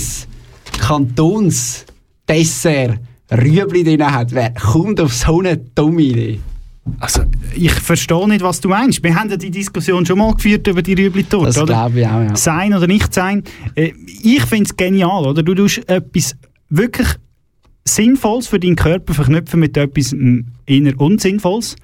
Kantonsdessert 0.79 2.99
Rüebli 3.31 3.83
drin 3.83 4.03
hat. 4.03 4.33
Wer 4.33 4.51
kommt 4.55 4.99
auf 4.99 5.13
so 5.13 5.39
eine 5.39 5.57
dumme 5.57 6.01
Idee? 6.01 6.39
Also, 6.99 7.21
ich 7.53 7.71
verstehe 7.71 8.27
nicht, 8.27 8.41
was 8.41 8.59
du 8.59 8.69
meinst. 8.69 9.03
Wir 9.03 9.13
haben 9.13 9.29
ja 9.29 9.37
die 9.37 9.51
Diskussion 9.51 10.03
schon 10.03 10.17
mal 10.17 10.33
geführt 10.33 10.65
über 10.65 10.81
die 10.81 10.95
Rüebli-Torte, 10.95 11.45
Das 11.45 11.63
glaube 11.63 11.99
ich 11.99 12.07
auch, 12.07 12.23
ja. 12.23 12.35
Sein 12.35 12.73
oder 12.73 12.87
nicht 12.87 13.13
sein. 13.13 13.43
Äh, 13.75 13.91
ich 14.23 14.41
finde 14.45 14.63
es 14.63 14.75
genial, 14.75 15.27
oder? 15.27 15.43
Du 15.43 15.53
tust 15.53 15.87
etwas 15.87 16.35
wirklich 16.69 17.07
Sinnvolles 17.85 18.47
für 18.47 18.59
deinen 18.59 18.75
Körper 18.75 19.13
verknüpfen 19.13 19.59
mit 19.59 19.77
etwas 19.77 20.15
eher 20.65 20.99
Unsinnvolles 20.99 21.75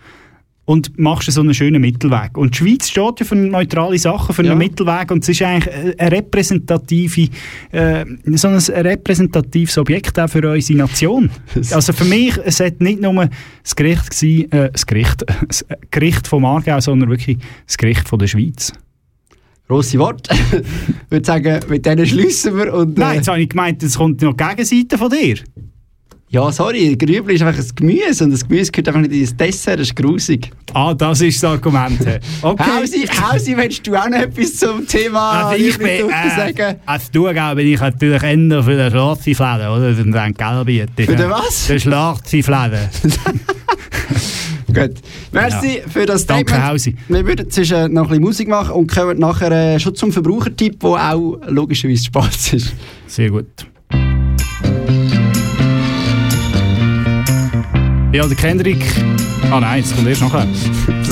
und 0.66 0.98
machst 0.98 1.32
so 1.32 1.42
einen 1.42 1.54
schönen 1.54 1.80
Mittelweg. 1.80 2.38
Und 2.38 2.54
die 2.54 2.58
Schweiz 2.58 2.90
steht 2.90 3.20
ja 3.20 3.26
für 3.26 3.36
neutrale 3.36 3.98
Sachen, 4.00 4.34
für 4.34 4.44
Ja. 4.44 4.52
einen 4.52 4.58
Mittelweg 4.60 5.12
und 5.12 5.22
es 5.24 5.30
ist 5.30 5.42
eigentlich 5.44 5.74
eine 6.00 6.12
repräsentative, 6.12 7.30
äh, 7.72 8.06
so 8.34 8.48
ein 8.48 8.58
repräsentatives 8.58 9.78
Objekt 9.78 10.20
auch 10.20 10.28
für 10.30 10.52
unsere 10.52 10.80
Nation. 10.80 11.30
Also 11.72 11.94
für 11.94 12.06
mich, 12.06 12.38
es 12.44 12.60
hat 12.60 12.82
nicht 12.82 13.00
nur 13.02 13.30
das 13.64 13.76
Gericht 13.76 14.10
gewesen, 14.10 14.52
äh, 14.52 14.72
das 14.72 14.86
Gericht, 14.88 15.24
das 15.48 15.66
Gericht 15.92 16.28
vom 16.28 16.46
Aargau, 16.46 16.80
sondern 16.80 17.10
wirklich 17.10 17.38
das 17.68 17.78
Gericht 17.78 18.10
von 18.10 18.18
der 18.20 18.28
Schweiz. 18.28 18.74
Grosse 19.68 19.98
Worte. 19.98 20.36
ich 20.52 21.12
würde 21.12 21.26
sagen, 21.26 21.60
mit 21.70 21.86
denen 21.86 22.06
schliessen 22.06 22.56
wir. 22.58 22.74
Und, 22.74 22.98
äh, 22.98 23.02
Nein, 23.02 23.16
jetzt 23.18 23.28
habe 23.28 23.42
ich 23.42 23.50
gemeint, 23.50 23.82
es 23.82 23.98
kommt 23.98 24.22
noch 24.22 24.34
die 24.36 24.44
Gegenseite 24.44 24.98
von 24.98 25.10
dir. 25.10 25.38
Ja, 26.30 26.52
sorry, 26.52 26.96
Grübli 26.98 27.36
ist 27.36 27.44
einfach 27.44 27.62
ein 27.62 27.70
Gemüse 27.76 28.24
und 28.24 28.32
das 28.32 28.46
Gemüse 28.48 28.72
gehört 28.72 28.88
einfach 28.90 29.02
nicht 29.02 29.14
ins 29.14 29.38
Dessert, 29.38 29.80
das 29.80 29.88
ist 29.90 29.96
grusig. 29.96 30.52
Ah, 30.74 30.94
das 30.94 31.22
ist 31.22 31.42
das 31.42 31.52
Argument. 31.52 32.00
Okay. 32.42 32.64
Hausi, 32.64 33.08
Hausi, 33.08 33.56
willst 33.56 33.86
du 33.88 33.96
auch 33.96 34.10
noch 34.10 34.18
etwas 34.18 34.56
zum 34.58 34.86
Thema 34.88 35.46
Also 35.50 35.64
ich 35.64 35.78
bin, 35.78 35.88
äh, 35.88 36.36
sagen? 36.36 36.80
als 36.86 37.10
du 37.12 37.24
glaube 37.32 37.56
bin 37.56 37.68
ich 37.74 37.80
natürlich 37.80 38.22
eher 38.24 38.64
für 38.64 38.76
den 38.76 38.92
schwarzen 38.92 39.36
Fladen, 39.36 39.68
oder? 39.68 39.94
Für 39.96 40.04
den 40.04 40.14
St. 40.14 40.38
Gallenbiet. 40.38 40.90
Für 40.96 41.16
den 41.16 41.30
was? 41.30 41.68
Den 41.68 41.80
schwarzen 41.80 42.44
Fladen. 42.44 42.90
Gut. 44.68 44.96
Merci 45.32 45.82
für 45.88 46.06
das 46.06 46.26
Danke, 46.26 46.50
Statement. 46.50 46.72
Hausi. 46.72 46.96
Wir 47.08 47.26
würden 47.26 47.50
zwischen 47.50 47.94
noch 47.94 48.04
ein 48.04 48.08
bisschen 48.10 48.24
Musik 48.24 48.48
machen 48.50 48.72
und 48.72 48.92
kommen 48.94 49.18
nachher 49.20 49.52
äh, 49.52 49.80
schon 49.80 49.96
zum 49.96 50.12
Verbrauchertipp, 50.12 50.80
der 50.82 50.90
auch 50.90 51.40
logischerweise 51.48 52.04
Spaß 52.06 52.54
ist. 52.54 52.74
Sehr 53.08 53.30
gut. 53.30 53.46
Ja, 58.16 58.26
der 58.26 58.38
Kendrick. 58.38 58.82
Ah 59.52 59.60
nein, 59.60 59.80
jetzt 59.80 59.94
kommt 59.94 60.08
erst 60.08 60.22
nachher. 60.22 60.48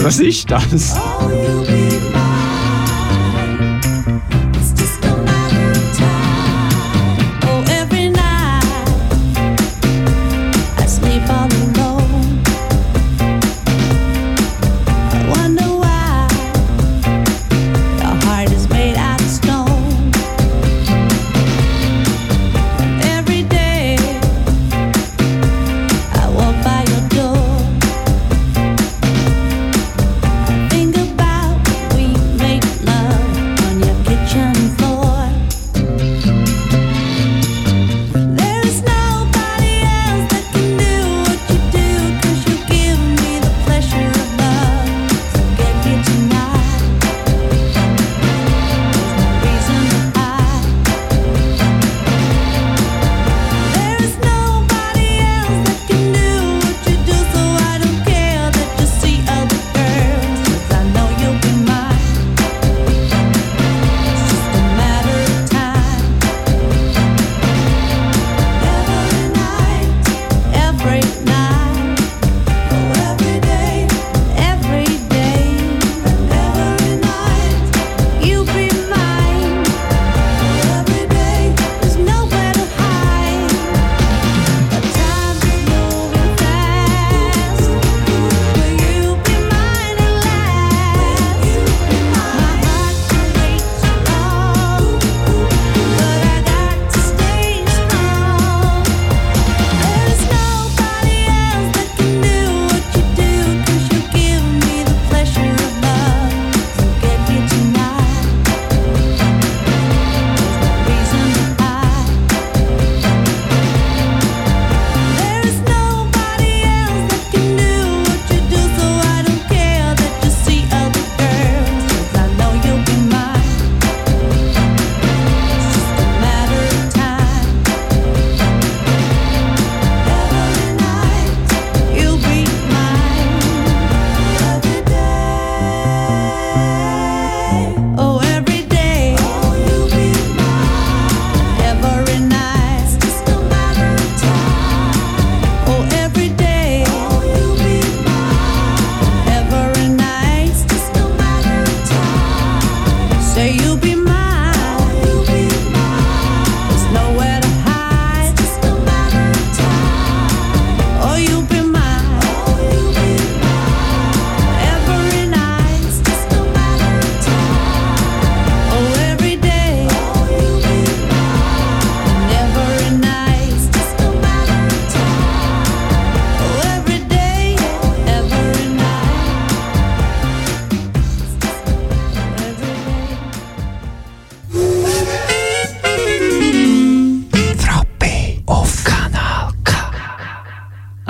Was 0.04 0.22
ist 0.22 0.50
das? 0.50 0.98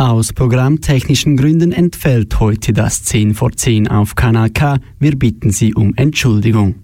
Aus 0.04 0.34
programmtechnischen 0.34 1.38
Gründen 1.38 1.72
entfällt 1.72 2.38
heute 2.42 2.74
das 2.74 3.06
10 3.06 3.36
vor 3.36 3.54
10 3.54 3.88
auf 3.88 4.16
Kanal 4.16 4.50
K. 4.50 4.80
Wir 5.00 5.18
bitten 5.18 5.50
Sie 5.52 5.74
um 5.74 5.94
Entschuldigung. 5.96 6.76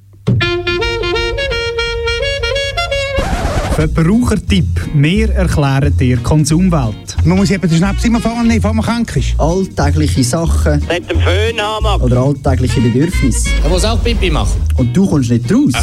Verbrauchertipp. 3.73 4.65
Wir 4.93 5.31
erklären 5.31 5.97
dir 5.97 6.15
Konsumwelt. 6.19 7.17
Man 7.25 7.37
muss 7.39 7.51
eben 7.51 7.67
den 7.67 7.77
Schnaps 7.77 8.05
immer 8.05 8.21
vorne 8.21 8.43
nehmen, 8.47 8.61
bevor 8.61 8.73
man 8.73 8.85
krank 8.85 9.13
ist. 9.17 9.37
Alltägliche 9.37 10.23
Sachen 10.23 10.81
Mit 10.87 11.11
dem 11.11 11.19
Föhn 11.19 11.59
haben. 11.59 12.01
oder 12.01 12.21
alltägliche 12.21 12.79
Bedürfnisse. 12.79 13.49
Muss 13.67 13.83
auch 13.83 14.01
Pipi 14.01 14.29
machen. 14.29 14.61
Und 14.77 14.95
du 14.95 15.05
kommst 15.05 15.29
nicht 15.29 15.51
raus? 15.51 15.73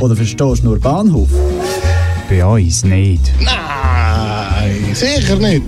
Oder 0.00 0.16
verstehst 0.16 0.64
nur 0.64 0.80
Bahnhof? 0.80 1.28
Bei 2.28 2.44
uns 2.44 2.82
nicht. 2.82 3.30
Nein, 3.40 4.92
sicher 4.92 5.36
nicht. 5.36 5.62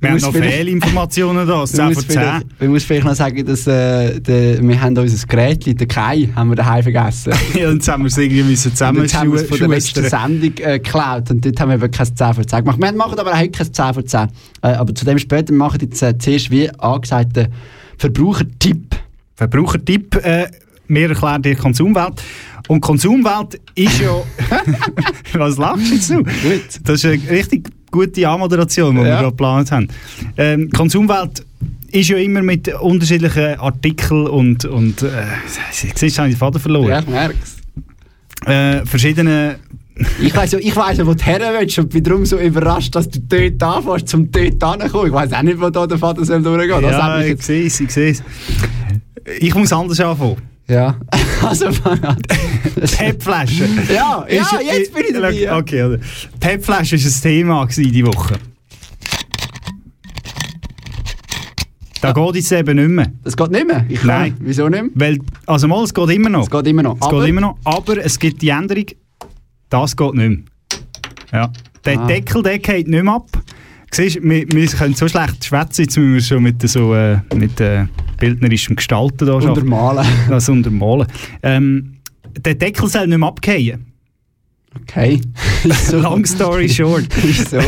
Wir 0.00 0.10
haben 0.12 0.18
noch 0.18 0.32
Fehlinformationen 0.32 1.46
da, 1.46 1.60
das 1.60 1.76
Man 1.76 1.92
10 1.92 1.94
muss, 1.94 2.04
von 2.04 2.04
10. 2.04 2.22
vielleicht, 2.22 2.60
man 2.60 2.70
muss 2.70 2.84
vielleicht 2.84 3.06
noch 3.06 3.14
sagen, 3.14 3.44
dass 3.44 3.66
äh, 3.66 4.18
der, 4.20 4.66
wir 4.66 4.80
haben 4.80 4.96
unser 4.96 5.26
Gerät, 5.26 5.66
den 5.66 5.88
Kai, 5.88 6.30
haben 6.34 6.48
wir 6.48 6.56
daheim 6.56 6.82
vergessen. 6.82 7.34
Ja, 7.54 7.68
und 7.68 7.76
jetzt 7.76 7.88
haben 7.88 8.04
wir 8.04 8.08
es 8.08 8.16
irgendwie 8.16 8.42
müssen 8.42 8.70
Und 8.70 9.02
jetzt 9.02 9.14
haben 9.14 9.32
wir 9.32 9.44
von 9.44 9.58
der 9.58 9.68
letzten. 9.68 10.08
Sendung 10.08 10.52
äh, 10.58 10.78
geklaut 10.78 11.30
und 11.30 11.44
dort 11.44 11.60
haben 11.60 11.68
wir 11.68 11.74
eben 11.74 11.90
kein 11.90 12.16
10 12.16 12.34
vor 12.34 12.46
10 12.46 12.60
gemacht. 12.60 12.80
Wir 12.80 12.92
machen 12.92 13.18
aber 13.18 13.38
heute 13.38 13.50
kein 13.50 13.72
10 13.72 13.94
vor 13.94 14.06
10. 14.06 14.20
Äh, 14.62 14.68
aber 14.68 14.94
zu 14.94 15.04
dem 15.04 15.18
später, 15.18 15.48
wir 15.48 15.58
machen 15.58 15.80
jetzt 15.82 16.02
äh, 16.02 16.16
zuerst 16.16 16.50
wie 16.50 16.70
angesagt 16.70 17.36
den 17.36 17.48
Verbrauchertipp. 17.98 18.96
Verbrauchertipp. 19.34 20.16
Äh, 20.16 20.46
wir 20.88 21.08
erklären 21.08 21.42
dir 21.42 21.54
die 21.54 21.60
Konsumwelt. 21.60 22.22
Und 22.70 22.80
Konsumwelt 22.82 23.60
ist 23.74 24.00
ja. 24.00 24.22
Was 25.32 25.56
lachst 25.58 25.90
du 25.90 25.94
jetzt 25.94 26.10
du? 26.10 26.22
Das 26.84 27.02
ist 27.02 27.04
eine 27.04 27.28
richtig 27.28 27.68
gute 27.90 28.28
Anmoderation, 28.28 28.94
die 28.94 29.00
wir 29.00 29.08
Ja. 29.08 29.14
gerade 29.16 29.30
geplant 29.32 29.72
haben. 29.72 29.88
Ähm, 30.36 30.70
Konsumwelt 30.70 31.44
ist 31.90 32.10
ja 32.10 32.16
immer 32.18 32.42
mit 32.42 32.68
unterschiedlichen 32.68 33.58
Artikeln 33.58 34.28
und, 34.28 34.66
und 34.66 35.02
äh, 35.02 35.10
siehst 35.72 36.00
du, 36.16 36.20
habe 36.22 36.28
ich 36.28 36.34
den 36.36 36.38
Faden 36.38 36.60
verloren. 36.60 36.88
Ja, 36.90 37.00
ich 37.00 37.08
merk's. 37.08 37.56
Äh, 38.46 38.86
verschiedene 38.86 39.56
Ich 40.22 40.36
weiss 40.36 40.52
ja, 40.52 40.60
ich 40.60 40.76
weiss 40.76 40.98
ja, 40.98 41.04
wo 41.08 41.14
du 41.14 41.24
her 41.24 41.40
willst 41.58 41.76
und 41.76 41.90
bin 41.90 42.04
darum 42.04 42.24
so 42.24 42.38
überrascht, 42.38 42.94
dass 42.94 43.08
du 43.10 43.18
dort 43.18 43.60
anfängst, 43.60 44.08
zum 44.10 44.30
dort 44.30 44.44
hinzukommen. 44.44 45.08
Ich 45.08 45.12
weiss 45.12 45.32
auch 45.32 45.42
nicht, 45.42 45.60
wo 45.60 45.70
da 45.70 45.88
der 45.88 45.98
Vater 45.98 46.24
soll 46.24 46.40
durchgehen. 46.40 46.82
Das 46.82 46.92
ja, 46.92 47.20
ich 47.20 47.42
sehe 47.42 47.66
es, 47.66 47.80
ich 47.80 47.90
sehe 47.90 48.12
es. 48.12 48.22
Ich 49.40 49.52
muss 49.56 49.72
anders 49.72 49.98
anfangen. 49.98 50.49
Ja. 50.70 50.94
also. 51.42 51.66
PEP-Flasche. 52.96 53.68
Ja, 53.92 54.24
ja, 54.30 54.46
jetzt 54.72 54.94
bin 54.94 55.04
ich 55.08 55.12
dabei, 55.12 55.32
ja. 55.32 55.56
Okay, 55.58 55.82
oder? 55.82 55.98
PEP-Flasche 56.38 56.96
war 56.96 57.04
ein 57.06 57.20
Thema 57.22 57.66
diese 57.66 58.06
Woche. 58.06 58.34
Da 62.00 62.12
geht 62.12 62.36
es 62.36 62.52
eben 62.52 62.76
nicht 62.76 62.88
mehr. 62.88 63.12
Das 63.24 63.36
geht 63.36 63.50
nicht 63.50 63.66
mehr? 63.66 63.84
Ich 63.88 63.98
kann. 63.98 64.06
Nein. 64.06 64.36
Wieso 64.40 64.68
nicht 64.68 64.82
mehr? 64.82 64.90
Weil, 64.94 65.18
also 65.46 65.66
mal, 65.68 65.82
es 65.82 65.92
geht 65.92 66.08
immer 66.10 66.30
noch. 66.30 66.44
Es 66.44 66.50
geht 66.50 66.66
immer 66.68 66.82
noch. 66.82 66.96
Es 66.96 67.02
Aber- 67.02 67.20
geht 67.20 67.28
immer 67.30 67.40
noch, 67.42 67.58
aber 67.64 67.98
es 68.04 68.18
gibt 68.18 68.40
die 68.40 68.48
Änderung, 68.50 68.86
das 69.68 69.96
geht 69.96 70.14
nicht 70.14 70.28
mehr. 70.28 70.38
Ja. 71.32 71.52
Der 71.84 71.98
Ah. 72.00 72.06
Deckel, 72.06 72.42
der 72.42 72.58
geht 72.58 72.88
nicht 72.88 73.02
mehr 73.02 73.12
ab. 73.14 73.28
Siehst, 73.90 74.16
du, 74.16 74.22
wir, 74.22 74.46
wir 74.50 74.66
können 74.68 74.94
so 74.94 75.08
schlecht 75.08 75.44
schwätzen, 75.44 75.82
jetzt 75.82 75.96
müssen 75.96 76.14
wir 76.14 76.20
schon 76.22 76.42
mit 76.44 76.62
so 76.68 76.94
äh, 76.94 77.18
mit, 77.34 77.60
äh, 77.60 77.86
bildnerischem 78.20 78.76
Gestalten 78.76 79.26
da 79.26 79.32
arbeiten. 79.32 79.48
Untermalen. 79.50 80.06
Das 80.28 80.48
untermalen. 80.48 81.08
Ähm, 81.42 81.96
der 82.38 82.54
Deckel 82.54 82.88
soll 82.88 83.08
nicht 83.08 83.18
mehr 83.18 83.28
abgehen. 83.28 83.86
Okay. 84.82 85.20
Long 85.92 86.24
story 86.24 86.68
short. 86.68 87.08
Wieso? 87.22 87.58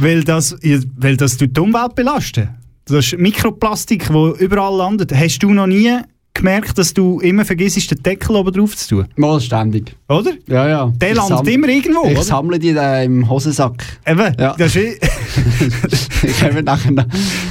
weil, 0.00 0.24
das, 0.24 0.56
weil 0.96 1.16
das 1.16 1.36
die 1.36 1.48
Umwelt 1.60 1.94
belasten. 1.94 2.48
Das 2.86 3.06
ist 3.06 3.18
Mikroplastik, 3.18 4.08
das 4.08 4.40
überall 4.40 4.76
landet. 4.76 5.14
Hast 5.14 5.38
du 5.38 5.52
noch 5.52 5.68
nie 5.68 5.98
gemerkt, 6.34 6.76
dass 6.78 6.94
du 6.94 7.20
immer 7.20 7.44
vergisst, 7.44 7.90
den 7.90 8.02
Deckel 8.02 8.36
oben 8.36 8.52
drauf 8.52 8.76
zu 8.76 8.88
tun? 8.88 9.06
Mal 9.16 9.40
ständig. 9.40 9.94
Oder? 10.08 10.32
Ja, 10.46 10.68
ja. 10.68 10.92
Der 10.96 11.10
Ich 11.10 11.16
landet 11.16 11.48
immer 11.48 11.68
irgendwo, 11.68 12.04
Ich 12.06 12.12
oder? 12.12 12.22
sammle 12.22 12.58
die 12.58 12.72
da 12.72 13.02
im 13.02 13.28
Hosensack. 13.28 13.82
Eben, 14.06 14.34
Ja. 14.38 14.54
das 14.56 14.74
ist, 14.76 14.98
ich 16.22 16.42
habe 16.42 16.62
nachher 16.62 16.90
noch. 16.92 17.06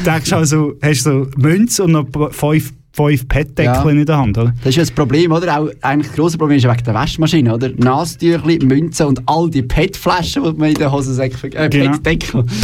denkst 0.06 0.34
also, 0.34 0.74
hast 0.82 1.04
so 1.04 1.28
Münze 1.38 1.84
und 1.84 1.92
noch 1.92 2.08
fünf, 2.32 2.74
fünf 2.94 3.28
PET-Deckel 3.28 3.66
Ja. 3.86 3.90
in 3.90 4.06
der 4.06 4.18
Hand, 4.18 4.38
oder? 4.38 4.54
Das 4.60 4.68
ist 4.70 4.76
ja 4.76 4.82
das 4.84 4.92
Problem, 4.92 5.32
oder? 5.32 5.60
Auch 5.60 5.70
eigentlich 5.82 6.08
das 6.08 6.16
grosse 6.18 6.38
Problem 6.38 6.58
ist 6.58 6.66
wegen 6.68 6.84
der 6.84 6.94
Waschmaschine, 6.94 7.54
oder? 7.54 7.70
Nasentüchli, 7.78 8.60
Münzen 8.66 9.08
und 9.08 9.22
all 9.28 9.50
die 9.50 9.62
PET-Flaschen, 9.62 10.44
die 10.44 10.54
man 10.54 10.70
in 10.70 10.76
den 10.76 10.92
Hosensack 10.92 11.34
vergisst. 11.34 11.62
Äh, 11.64 11.70
Genau. 11.70 11.92
PET-Deckel. 11.98 12.46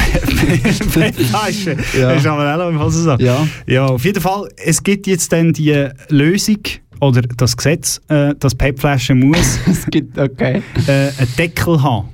Ja. 1.98 2.10
Das 2.10 2.18
ist 2.20 2.28
aber 2.28 2.66
auch 2.66 2.70
im 2.70 2.80
Hosensack. 2.80 3.20
Ja. 3.22 3.48
ja, 3.66 3.86
auf 3.86 4.04
jeden 4.06 4.22
Fall, 4.22 4.50
es 4.64 4.84
gibt 4.84 5.08
jetzt 5.08 5.32
dann 5.32 5.54
die 5.54 5.88
Lösung, 6.10 6.58
oder 7.00 7.22
das 7.22 7.56
Gesetz, 7.56 8.02
äh, 8.10 8.34
dass 8.40 8.56
PET-Flasche 8.56 9.14
muss 9.16 9.60
es 9.68 9.86
gibt, 9.88 10.18
okay. 10.18 10.62
äh, 10.88 10.92
einen 10.92 11.36
Deckel 11.38 11.82
haben. 11.82 12.10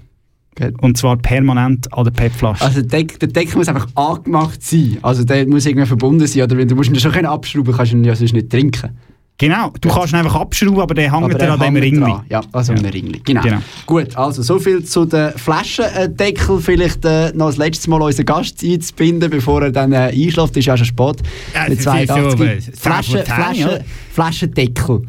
Und 0.82 0.98
zwar 0.98 1.18
permanent 1.18 1.92
an 1.94 2.04
der 2.04 2.12
PET-Flasche. 2.12 2.64
Also 2.64 2.82
der, 2.82 3.00
Deck, 3.00 3.20
der 3.20 3.30
Deckel 3.30 3.58
muss 3.58 3.68
einfach 3.68 3.88
angemacht 3.96 4.62
sein. 4.64 4.98
Also 5.02 5.24
der 5.24 5.48
muss 5.48 5.66
irgendwie 5.66 5.88
verbunden 5.88 6.28
sein. 6.28 6.44
Oder 6.44 6.64
du 6.66 6.76
musst 6.76 6.90
ihn 6.90 7.00
schon 7.00 7.12
können 7.12 7.26
abschrauben, 7.26 7.74
kannst 7.76 7.92
du 7.94 7.98
ihn 7.98 8.04
ja 8.04 8.16
sonst 8.16 8.34
nicht 8.34 8.50
trinken. 8.50 8.92
Genau, 9.40 9.72
du 9.82 9.90
kannst 9.90 10.14
ihn 10.14 10.18
einfach 10.18 10.36
abschrauben, 10.36 10.80
aber 10.80 10.94
der 10.94 11.12
hängt 11.12 11.34
dann 11.42 11.50
an 11.50 11.60
dem 11.60 11.74
hängt 11.76 11.84
Ring. 11.84 12.00
dran. 12.00 12.22
Ja, 12.30 12.42
also 12.52 12.74
Ja. 12.74 12.80
an 12.80 12.86
Ringli. 12.86 13.20
Genau. 13.26 13.42
Genau. 13.42 13.58
Gut, 13.88 14.16
also 14.16 14.44
so 14.44 14.60
viel 14.60 14.84
zu 14.86 15.06
den 15.06 15.32
Flaschendeckel. 15.32 16.60
Vielleicht 16.60 17.04
äh, 17.04 17.32
noch 17.34 17.48
das 17.48 17.58
letzte 17.58 17.90
Mal 17.90 18.00
unseren 18.04 18.26
Gast 18.28 18.64
einzubinden, 18.64 19.32
bevor 19.32 19.64
er 19.64 19.72
dann 19.72 19.92
äh, 19.92 20.12
einschläft. 20.14 20.56
Ist 20.56 20.66
ja 20.66 20.78
schon 20.78 20.86
spät. 20.86 21.24
Ja, 21.56 21.64
Mit 21.68 21.80
es 21.80 21.86
ist 21.86 21.92
viel 21.92 22.08
82. 22.08 22.66
so, 22.66 22.72
Flaschen, 22.80 23.16
äh, 23.18 23.24
Flaschen- 23.24 23.26
Flaschen, 23.26 23.84
Flaschendeckel. 24.12 25.02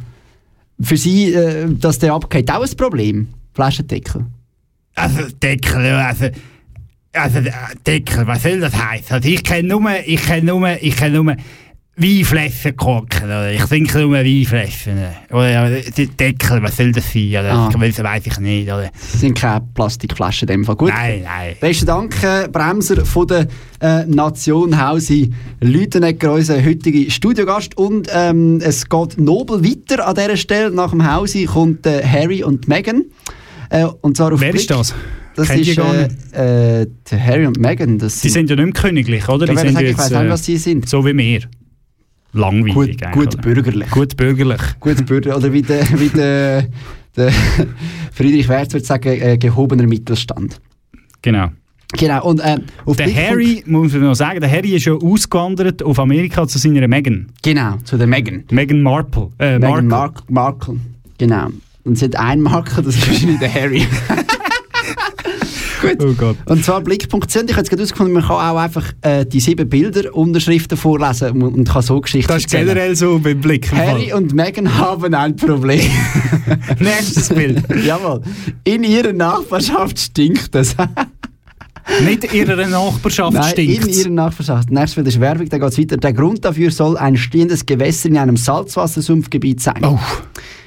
Für 0.81 0.97
Sie, 0.97 1.33
äh, 1.35 1.67
dass 1.79 1.99
der 1.99 2.15
abgeht, 2.15 2.51
auch 2.51 2.63
ein 2.63 2.77
Problem? 2.79 3.29
Flaschendeckel. 3.53 4.25
Also 4.95 5.23
Deckel, 5.43 5.87
also, 5.87 6.27
also 7.13 7.39
äh, 7.39 7.53
Deckel, 7.87 8.27
was 8.27 8.43
soll 8.43 8.61
das 8.61 8.75
heißen? 8.75 9.17
Also 9.17 9.29
ich 9.29 9.43
kenne 9.43 9.69
nur, 9.69 9.91
ich 10.07 10.23
kenne 10.25 10.47
nur, 10.47 10.83
ich 10.83 10.97
kenne 10.97 11.23
nur 11.23 11.37
Weinflaschen 11.97 12.75
oder? 13.25 13.53
Ich 13.53 13.63
trinke 13.63 14.01
nur 14.01 14.13
Weinflaschen. 14.13 14.99
Oder 15.31 15.81
die 15.81 16.09
Deckel, 16.09 16.61
was 16.63 16.77
soll 16.77 16.91
das 16.91 17.13
sein? 17.13 17.29
Oder? 17.29 17.53
Ah. 17.53 17.71
Das 17.73 18.03
weiß 18.03 18.27
ich 18.27 18.39
nicht, 18.41 18.67
oder? 18.67 18.91
Das 18.93 19.21
sind 19.21 19.39
keine 19.39 19.65
Plastikflaschen 19.75 20.49
in 20.49 20.55
dem 20.55 20.65
Fall. 20.65 20.77
Gut. 20.77 20.89
Nein, 20.89 21.23
nein. 21.23 21.55
Besten 21.61 21.87
Dank, 21.87 22.17
äh, 22.25 22.49
Bremser 22.49 23.05
von 23.05 23.29
der 23.29 23.47
äh, 23.81 24.05
Nation 24.07 24.81
Hausi 24.81 25.33
Lütenegger, 25.61 26.33
unser 26.33 26.65
heutiger 26.65 27.11
Studiogast. 27.11 27.77
Und 27.77 28.09
ähm, 28.13 28.61
es 28.61 28.89
geht 28.89 29.19
nobel 29.19 29.63
weiter 29.63 30.07
an 30.07 30.17
dieser 30.17 30.37
Stelle. 30.37 30.73
Nach 30.73 30.91
dem 30.91 31.09
Hausi 31.09 31.45
kommt 31.45 31.87
äh, 31.87 32.05
Harry 32.05 32.43
und 32.43 32.67
Meghan. 32.67 33.05
Äh, 33.75 33.87
und 34.03 34.17
zwar 34.17 34.33
auf 34.33 34.41
Wer 34.41 34.51
Blick. 34.53 34.61
ist 34.61 34.71
das? 34.71 34.95
Das 35.35 35.49
Kennt 35.49 35.67
ist 35.67 35.79
äh, 36.33 36.83
äh, 36.83 36.87
Harry 37.11 37.45
und 37.47 37.59
Meghan. 37.59 37.99
Das 37.99 38.21
Die 38.21 38.29
sind 38.29 38.49
ja 38.49 38.55
nicht 38.55 38.65
mehr 38.67 38.73
königlich, 38.73 39.29
oder? 39.29 39.47
Die 39.47 39.57
sind 39.57 39.81
ich 39.81 39.89
jetzt, 39.89 39.99
weiss 39.99 40.11
nicht, 40.11 40.21
äh, 40.21 40.29
was 40.29 40.45
sie 40.45 40.57
sind. 40.59 40.89
So 40.89 41.05
wie 41.05 41.17
wir. 41.17 41.41
Langweilig 42.33 43.01
Gut, 43.13 43.33
gut 43.33 43.43
bürgerlich. 43.43 43.91
Gut 43.91 44.17
bürgerlich. 44.17 44.61
Gut 44.79 45.07
Bürger. 45.07 45.37
Oder 45.37 45.53
wie 45.53 45.63
der, 45.63 45.87
wie 45.99 46.09
der, 46.09 46.67
der 47.17 47.33
Friedrich 48.13 48.49
Werth 48.49 48.73
würde 48.73 48.87
sagen, 48.87 49.09
äh, 49.09 49.39
gehobener 49.39 49.87
Mittelstand. 49.87 50.61
Genau. 51.23 51.49
Genau. 51.97 52.25
Und, 52.25 52.41
äh, 52.41 52.59
auf 52.85 52.97
Der 52.97 53.05
Blick 53.05 53.17
Harry, 53.17 53.63
muss 53.67 53.93
man 53.93 54.03
noch 54.03 54.15
sagen, 54.15 54.41
der 54.41 54.51
Harry 54.51 54.75
ist 54.75 54.85
ja 54.85 54.95
ausgewandert 54.95 55.83
auf 55.83 55.99
Amerika 55.99 56.47
zu 56.47 56.59
seiner 56.59 56.87
Meghan. 56.89 57.29
Genau, 57.43 57.77
zu 57.85 57.97
der 57.97 58.07
Meghan. 58.07 58.45
Meghan 58.51 58.83
Markle. 58.83 59.31
Äh, 59.39 59.59
Meghan 59.59 59.87
Markle. 59.87 60.25
Mark 60.29 60.31
Markle. 60.31 60.77
Genau. 61.19 61.49
Und 61.85 61.99
sie 61.99 62.07
hat 62.07 62.17
einen 62.17 62.43
Marker, 62.43 62.83
das 62.83 62.97
ist 62.97 63.07
wahrscheinlich 63.09 63.39
der 63.39 63.53
Harry. 63.55 63.87
Gut. 65.83 66.03
Oh 66.03 66.13
Gott. 66.15 66.37
Und 66.47 66.65
zwar 66.65 66.81
Blick.ch. 66.81 67.13
Und 67.15 67.27
Ich 67.31 67.37
habe 67.37 67.47
jetzt 67.47 67.69
gerade 67.69 67.77
herausgefunden, 67.83 68.15
man 68.15 68.23
kann 68.23 68.37
auch 68.37 68.57
einfach 68.57 68.91
äh, 69.03 69.27
die 69.27 69.41
sieben 69.41 69.69
Bilder, 69.69 70.15
Unterschriften 70.15 70.79
vorlesen 70.79 71.43
und, 71.43 71.55
und 71.55 71.69
kann 71.69 71.83
so 71.83 72.01
Geschichten 72.01 72.29
Das 72.29 72.39
ist 72.39 72.45
erzählen. 72.45 72.69
generell 72.69 72.97
so 72.97 73.19
beim 73.19 73.39
Blick. 73.41 73.71
Harry 73.71 74.09
Fall. 74.09 74.19
und 74.19 74.33
Meghan 74.33 74.79
haben 74.79 75.13
ein 75.15 75.37
Problem. 75.37 75.81
Nächstes 76.79 77.29
Bild. 77.29 77.63
Jawohl. 77.85 78.23
In 78.65 78.83
ihrer 78.83 79.13
Nachbarschaft 79.13 79.99
stinkt 79.99 80.55
es. 80.55 80.75
Nicht 82.03 82.25
in 82.25 82.47
ihrer 82.49 82.67
Nachbarschaft 82.67 83.35
Nein, 83.35 83.51
stinkt 83.53 83.87
in 83.87 83.93
ihrer 83.93 84.09
Nachbarschaft. 84.09 84.71
Nächstes 84.71 84.95
Bild 84.95 85.09
ist 85.09 85.21
Werbung, 85.21 85.49
da 85.51 85.59
geht 85.59 85.69
es 85.69 85.79
weiter. 85.79 85.97
Der 85.99 86.15
Grund 86.15 86.43
dafür 86.47 86.71
soll 86.71 86.97
ein 86.97 87.19
stehendes 87.19 87.67
Gewässer 87.67 88.09
in 88.09 88.17
einem 88.17 88.39
Salzwassersumpfgebiet 88.39 89.61
sein. 89.61 89.83
Oh. 89.85 89.99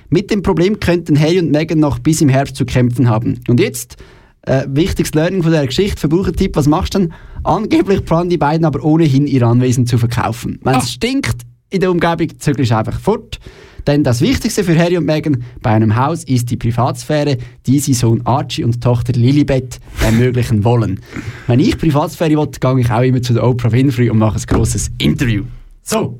Mit 0.09 0.31
dem 0.31 0.41
Problem 0.41 0.79
könnten 0.79 1.19
Harry 1.19 1.39
und 1.39 1.51
Meghan 1.51 1.79
noch 1.79 1.99
bis 1.99 2.21
im 2.21 2.29
Herbst 2.29 2.55
zu 2.55 2.65
kämpfen 2.65 3.09
haben. 3.09 3.39
Und 3.47 3.59
jetzt, 3.59 3.97
äh, 4.43 4.65
wichtigstes 4.67 5.15
Learning 5.15 5.43
von 5.43 5.51
der 5.51 5.65
Geschichte, 5.65 5.99
Verbrauchertipp, 5.99 6.55
was 6.55 6.67
machst 6.67 6.95
du 6.95 6.99
denn? 6.99 7.13
Angeblich 7.43 8.05
planen 8.05 8.29
die 8.29 8.37
beiden 8.37 8.65
aber 8.65 8.83
ohnehin 8.83 9.27
ihr 9.27 9.43
Anwesen 9.43 9.85
zu 9.85 9.97
verkaufen. 9.97 10.59
Wenn 10.63 10.75
es 10.75 10.93
stinkt 10.93 11.41
in 11.69 11.81
der 11.81 11.91
Umgebung, 11.91 12.39
zügelst 12.39 12.71
du 12.71 12.77
einfach 12.77 12.99
fort. 12.99 13.39
Denn 13.85 14.03
das 14.03 14.19
Wichtigste 14.19 14.65
für 14.65 14.77
Harry 14.77 14.97
und 14.97 15.05
Meghan 15.05 15.43
bei 15.61 15.71
einem 15.71 15.95
Haus 15.95 16.25
ist 16.25 16.51
die 16.51 16.57
Privatsphäre, 16.57 17.37
die 17.65 17.79
sie 17.79 17.93
Sohn 17.93 18.21
Archie 18.25 18.65
und 18.65 18.83
Tochter 18.83 19.13
Lilibet 19.13 19.79
ermöglichen 20.01 20.65
wollen. 20.65 20.99
Wenn 21.47 21.61
ich 21.61 21.77
Privatsphäre 21.77 22.31
will, 22.37 22.49
gehe 22.59 22.79
ich 22.81 22.91
auch 22.91 23.01
immer 23.01 23.21
zu 23.21 23.33
der 23.33 23.47
Oprah 23.47 23.71
Winfrey 23.71 24.09
und 24.09 24.17
mache 24.17 24.39
ein 24.39 24.45
grosses 24.45 24.91
Interview. 24.97 25.43
So, 25.83 26.19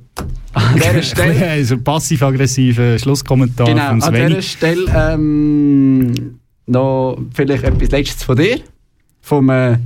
an 0.54 0.76
dieser 0.76 1.02
Stelle 1.04 1.50
Also 1.50 1.78
passiv-aggressiver 1.78 2.98
Schlusskommentar 3.00 3.68
Genau, 3.68 3.88
vom 3.88 3.94
an 3.96 4.02
Sveni. 4.02 4.28
dieser 4.28 4.42
Stelle 4.42 4.86
ähm, 5.14 6.40
noch 6.66 7.18
vielleicht 7.34 7.64
etwas 7.64 7.92
Letztes 7.92 8.24
von 8.24 8.36
dir. 8.38 8.60
Vom 9.22 9.50
äh, 9.50 9.78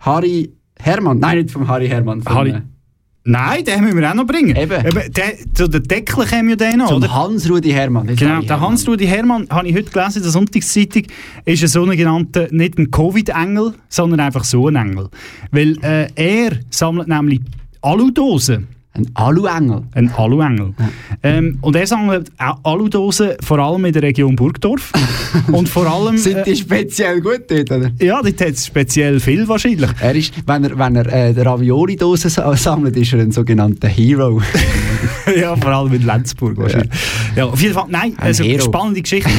Harry 0.00 0.50
Hermann. 0.78 1.18
Nein, 1.18 1.38
nicht 1.38 1.50
vom 1.50 1.66
Harry 1.68 1.88
Hermann. 1.88 2.22
Vom, 2.22 2.34
Harry- 2.34 2.50
äh, 2.50 2.62
Nein, 3.28 3.64
den 3.64 3.80
müssen 3.82 3.98
wir 3.98 4.08
auch 4.08 4.14
noch 4.14 4.24
bringen. 4.26 4.54
Eben. 4.54 4.82
der, 5.12 5.32
zu 5.52 5.66
den 5.68 5.82
Deckeln 5.82 6.28
kommen 6.28 6.48
ja 6.48 6.54
den 6.54 6.78
noch, 6.78 6.88
zum? 7.00 7.12
Hans-Rudi 7.12 7.70
Hermann. 7.70 8.06
Genau, 8.14 8.40
der. 8.40 8.60
Hans-Rudi 8.60 9.04
Hermann, 9.04 9.48
habe 9.50 9.66
ich 9.66 9.74
heute 9.74 9.90
gelesen 9.90 10.18
in 10.18 10.22
der 10.22 10.30
Sonntagszeitung, 10.30 11.02
ist 11.44 11.60
ein 11.62 11.68
sogenannter, 11.68 12.46
nicht 12.52 12.78
ein 12.78 12.88
Covid-Engel, 12.88 13.74
sondern 13.88 14.20
einfach 14.20 14.44
so 14.44 14.68
ein 14.68 14.76
Engel. 14.76 15.08
Weil 15.50 15.76
äh, 15.82 16.06
er 16.14 16.52
sammelt 16.70 17.08
nämlich 17.08 17.40
Aludosen. 17.82 18.68
Ein 18.96 19.10
Alu-Engel. 19.12 19.82
Ein 19.92 20.10
Alu-Engel. 20.16 20.72
Ähm, 21.22 21.58
und 21.60 21.76
er 21.76 21.86
sammelt 21.86 22.30
auch 22.38 22.58
Aludosen 22.64 23.32
vor 23.42 23.58
allem 23.58 23.84
in 23.84 23.92
der 23.92 24.02
Region 24.02 24.34
Burgdorf. 24.36 24.90
und 25.52 25.68
vor 25.68 25.86
allem... 25.86 26.16
Sind 26.16 26.46
die 26.46 26.52
äh, 26.52 26.56
speziell 26.56 27.20
gut 27.20 27.42
dort, 27.48 27.70
oder? 27.70 27.90
ja, 28.00 28.22
dort 28.22 28.40
hat 28.40 28.48
es 28.48 28.64
speziell 28.66 29.20
viel 29.20 29.46
wahrscheinlich. 29.46 29.90
Er 30.00 30.14
ist, 30.14 30.32
wenn 30.46 30.64
er, 30.64 30.78
wenn 30.78 30.96
er 30.96 31.12
äh, 31.12 31.34
die 31.34 31.40
Ravioli-Dose 31.40 32.30
sa- 32.30 32.56
sammelt, 32.56 32.96
ist 32.96 33.12
er 33.12 33.20
ein 33.20 33.32
sogenannter 33.32 33.88
Hero. 33.88 34.40
ja, 35.36 35.56
vor 35.56 35.70
allem 35.70 35.92
in 35.92 36.02
Lenzburg 36.04 36.56
wahrscheinlich. 36.56 36.90
Ja. 37.34 37.46
auf 37.46 37.60
jeden 37.60 37.74
Fall, 37.74 37.86
nein, 37.88 38.14
Ein 38.16 38.26
also 38.26 38.44
Hero. 38.44 38.64
spannende 38.64 39.02
Geschichte. 39.02 39.30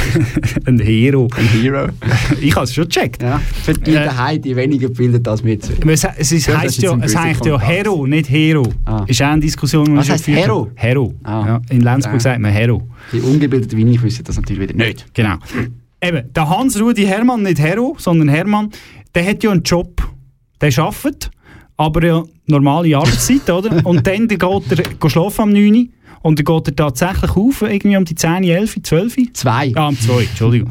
ein 0.66 0.78
Hero. 0.78 1.28
Ein 1.36 1.48
Hero. 1.48 1.88
Ich 2.40 2.54
habe 2.54 2.64
es 2.64 2.74
schon 2.74 2.84
gecheckt. 2.84 3.22
Ja, 3.22 3.40
für 3.64 3.74
die 3.74 3.92
daheim, 3.92 4.40
die 4.42 4.54
weniger 4.56 4.88
gebildet 4.88 5.26
als. 5.28 5.40
Aber 5.42 5.92
Es, 5.92 6.04
es, 6.16 6.32
ist, 6.32 6.46
Ja, 6.46 6.62
ist 6.62 6.82
ja, 6.82 6.96
es 7.00 7.16
heißt 7.16 7.44
ja. 7.44 7.60
Hero, 7.60 8.06
nicht 8.06 8.28
Hero. 8.30 8.66
Ist 9.06 9.22
auch 9.22 9.26
eine 9.26 9.40
Diskussion, 9.40 9.84
die 9.86 9.96
Was 9.96 10.08
geführt 10.08 10.38
Hero? 10.38 10.70
Hero. 10.74 11.14
Ah. 11.22 11.44
Ja, 11.46 11.60
in 11.70 11.80
Lenzburg 11.82 12.14
Ja. 12.14 12.20
sagt 12.20 12.40
man 12.40 12.50
Hero. 12.52 12.82
Die 13.12 13.20
ungebildeten 13.20 13.78
Wenig 13.78 14.02
wissen 14.02 14.24
das 14.24 14.36
natürlich 14.36 14.62
wieder 14.62 14.74
nicht. 14.74 15.06
Genau. 15.14 15.36
Eben, 16.00 16.32
der 16.32 16.48
Hans-Rudi 16.48 17.04
Hermann, 17.04 17.42
nicht 17.42 17.60
Hero, 17.60 17.94
sondern 17.98 18.28
Hermann, 18.28 18.70
der 19.14 19.24
hat 19.26 19.42
ja 19.44 19.50
einen 19.52 19.62
Job. 19.62 20.02
Der 20.60 20.76
arbeitet, 20.78 21.30
aber 21.82 22.04
ja 22.06 22.22
normale 22.46 22.96
Arbeitszeit, 22.96 23.48
oder? 23.50 23.84
Und 23.84 24.06
dann 24.06 24.28
geht 24.28 24.42
er 24.42 24.76
geht 24.76 25.10
schlafen 25.10 25.42
am 25.42 25.52
9 25.52 25.74
Uhr 25.74 25.86
und 26.22 26.38
dann 26.38 26.44
geht 26.44 26.68
er 26.68 26.76
tatsächlich 26.76 27.30
auf, 27.36 27.62
irgendwie 27.62 27.96
um 27.96 28.04
die 28.04 28.14
10, 28.14 28.44
11, 28.44 28.82
12? 28.82 29.16
Zwei. 29.32 29.72
Ah, 29.74 29.88
am 29.88 29.98
2, 29.98 30.22
Entschuldigung. 30.22 30.70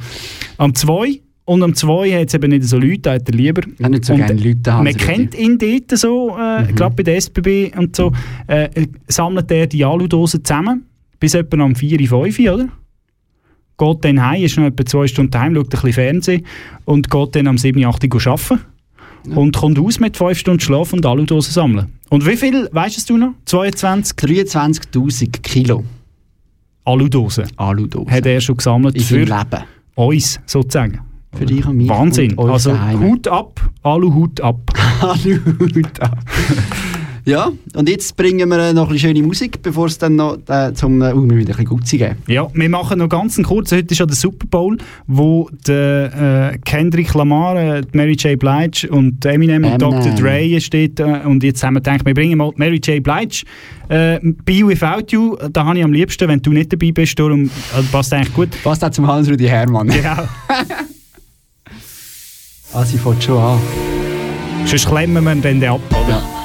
Am 0.57 0.74
2 0.76 1.20
und 1.45 1.64
am 1.64 1.74
2 1.74 2.12
hat 2.20 2.28
es 2.28 2.34
eben 2.34 2.49
nicht 2.51 2.64
so 2.64 2.78
Leute, 2.78 2.99
da 2.99 3.14
hat 3.14 3.28
er 3.28 3.36
lieber. 3.36 3.62
Ja, 3.80 3.89
nicht 3.89 4.05
so 4.05 4.14
Und 4.14 4.20
gerne 4.26 4.34
Leute, 4.41 4.72
Man 4.72 4.88
Hans-Rudi. 4.88 4.97
kennt 5.05 5.36
ihn 5.38 5.57
dort 5.57 5.97
so, 5.99 6.38
äh, 6.38 6.62
Mhm. 6.64 6.76
gerade 6.76 6.95
bei 6.95 7.03
der 7.03 7.16
SBB 7.18 7.72
und 7.78 7.95
so, 7.95 8.12
äh, 8.47 8.70
sammelt 9.07 9.51
er 9.51 9.68
die 9.68 9.84
Aludosen 9.84 10.43
zusammen, 10.45 10.86
bis 11.20 11.34
etwa 11.34 11.57
am 11.64 11.76
4, 11.76 11.99
5, 12.07 12.39
oder? 12.39 12.70
Geht 13.78 14.05
dann 14.05 14.24
heim, 14.26 14.43
ist 14.43 14.57
noch 14.57 14.66
etwa 14.68 14.86
zwei 14.86 15.07
Stunden 15.07 15.38
heim, 15.39 15.55
schaut 15.55 15.66
ein 15.66 15.70
bisschen 15.70 15.93
Fernsehen 15.93 16.45
und 16.86 17.09
geht 17.09 17.36
dann 17.36 17.47
am 17.47 17.57
7, 17.57 17.84
8 17.84 18.03
Uhr 18.14 18.28
arbeiten. 18.28 18.59
Und 19.30 19.55
kommt 19.55 19.78
aus 19.80 19.99
mit 19.99 20.17
5 20.17 20.38
Stunden 20.38 20.59
Schlaf 20.59 20.93
und 20.93 21.05
Aludosen 21.05 21.51
sammeln. 21.53 21.88
Und 22.09 22.26
wie 22.26 22.36
viel, 22.36 22.67
weißt 22.72 23.09
du 23.09 23.17
noch? 23.17 23.34
22? 23.45 24.17
23.000 24.17 25.41
Kilo. 25.41 25.84
Aludosen. 26.84 27.45
Aludosen. 27.57 28.11
Hat 28.11 28.26
er 28.26 28.41
schon 28.41 28.57
gesammelt 28.57 28.95
In 28.95 29.01
für 29.03 29.19
Leben. 29.19 29.63
uns, 29.95 30.39
sozusagen. 30.45 31.01
Für 31.34 31.45
dich 31.45 31.65
und 31.65 31.78
mich 31.78 31.88
Wahnsinn. 31.88 32.34
und 32.34 32.49
Also 32.49 32.72
daheim. 32.72 32.99
Hut 32.99 33.28
ab, 33.28 33.61
Aluhut 33.84 34.41
ab. 34.41 34.59
Aluhut 35.01 35.99
ab. 36.01 36.17
Ja, 37.26 37.51
und 37.76 37.88
jetzt 37.88 38.15
bringen 38.17 38.49
wir 38.49 38.74
noch 38.74 38.88
ein 38.88 38.93
bisschen 38.93 39.15
schöne 39.15 39.26
Musik, 39.26 39.61
bevor 39.61 39.88
es 39.88 39.97
dann 39.97 40.15
noch 40.15 40.38
äh, 40.47 40.74
zum... 40.74 41.01
Äh, 41.01 41.13
uh, 41.13 41.15
wir 41.15 41.22
müssen 41.22 41.39
ein 41.39 41.45
bisschen 41.45 41.65
Gutzi 41.65 41.97
geben. 41.97 42.17
Ja, 42.28 42.47
wir 42.53 42.69
machen 42.69 42.99
noch 42.99 43.09
ganz 43.09 43.41
kurzen. 43.41 43.78
Heute 43.78 43.91
ist 43.91 43.99
ja 43.99 44.05
der 44.05 44.15
Super 44.15 44.47
Bowl, 44.47 44.78
wo 45.07 45.49
der 45.67 46.53
äh, 46.53 46.57
Kendrick 46.59 47.13
Lamar, 47.13 47.57
äh, 47.57 47.82
Mary 47.93 48.13
J. 48.13 48.39
Blige 48.39 48.89
und 48.89 49.24
Eminem, 49.26 49.63
und 49.63 49.82
Eminem. 49.82 50.03
Dr. 50.03 50.15
Dre 50.15 50.61
steht. 50.61 50.99
Äh, 50.99 51.22
und 51.26 51.43
jetzt 51.43 51.63
haben 51.63 51.76
wir 51.76 51.82
gedacht, 51.82 52.05
wir 52.05 52.13
bringen 52.13 52.38
mal 52.38 52.51
Mary 52.55 52.82
J. 52.84 53.03
Blige. 53.03 53.43
Äh, 53.89 54.19
Be 54.22 54.67
Without 54.67 55.07
You, 55.09 55.36
da 55.51 55.65
habe 55.65 55.78
ich 55.78 55.84
am 55.84 55.93
liebsten, 55.93 56.28
wenn 56.28 56.41
du 56.41 56.51
nicht 56.51 56.74
dabei 56.74 56.91
bist. 56.91 57.19
Darum 57.19 57.45
äh, 57.45 57.84
passt 57.91 58.13
eigentlich 58.13 58.34
gut. 58.34 58.49
Passt 58.63 58.84
auch 58.84 58.89
zum 58.89 59.05
Hans-Rudi 59.05 59.45
Hermann. 59.45 59.89
Genau. 59.89 60.09
ah, 62.74 62.86
sie 62.86 62.97
fängt 62.97 63.24
schon 63.24 63.38
an. 63.38 63.59
Sonst 64.65 64.88
klemmen 64.88 65.24
wir 65.24 65.36
dann 65.36 65.59
den 65.59 65.69
ab, 65.69 65.82
oder? 65.89 66.22
Chemistry 66.22 66.41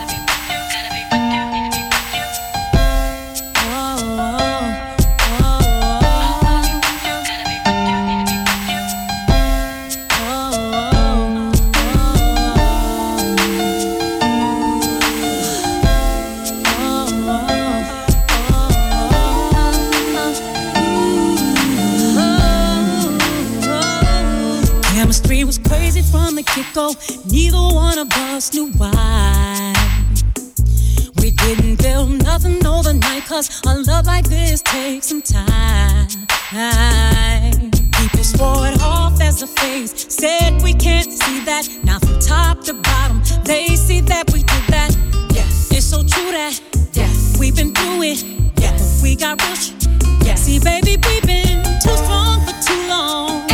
us 28.36 28.52
knew 28.52 28.70
why. 28.72 29.72
We 31.22 31.30
didn't 31.30 31.82
build 31.82 32.22
nothing 32.22 32.64
overnight, 32.66 33.24
cause 33.24 33.62
a 33.66 33.78
love 33.90 34.04
like 34.04 34.28
this 34.28 34.60
takes 34.60 35.06
some 35.06 35.22
time. 35.22 36.06
People 37.98 38.24
swore 38.24 38.66
it 38.68 38.82
off 38.82 39.22
as 39.22 39.40
a 39.40 39.46
phase, 39.46 39.92
said 40.12 40.60
we 40.62 40.74
can't 40.74 41.10
see 41.10 41.40
that. 41.46 41.66
Now, 41.82 41.98
from 41.98 42.18
top 42.20 42.62
to 42.64 42.74
bottom, 42.74 43.22
they 43.44 43.68
see 43.74 44.00
that 44.02 44.30
we 44.34 44.40
did 44.40 44.64
that. 44.68 44.94
Yes, 45.32 45.70
it's 45.72 45.86
so 45.86 46.02
true 46.02 46.30
that. 46.32 46.60
Yes, 46.92 47.38
we've 47.40 47.56
been 47.56 47.72
through 47.72 48.02
it. 48.02 48.22
Yes, 48.60 49.02
we 49.02 49.16
got 49.16 49.40
sh- 49.56 49.72
Yes, 50.26 50.42
see, 50.42 50.58
baby, 50.58 50.98
we've 51.08 51.22
been 51.22 51.62
too 51.82 51.96
strong 51.96 52.44
for 52.44 52.52
too 52.66 52.88
long. 52.88 53.45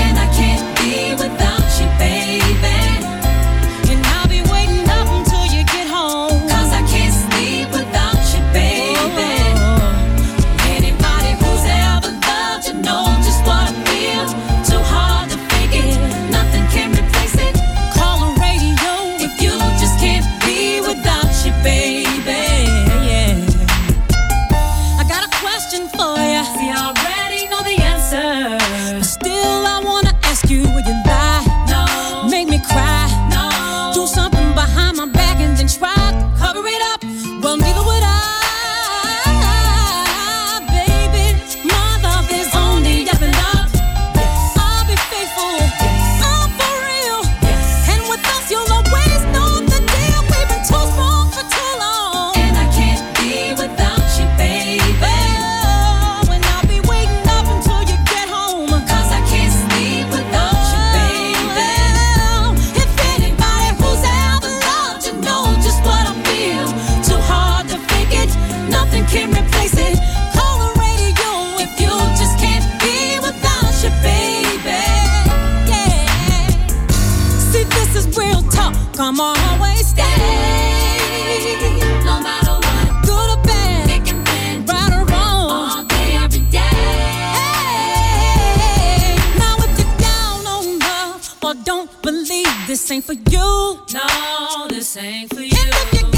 This 92.82 92.90
ain't 92.90 93.04
for 93.04 93.12
you, 93.12 93.78
no, 93.94 94.66
this 94.68 94.96
ain't 94.96 95.32
for 95.32 95.40
you. 95.40 96.11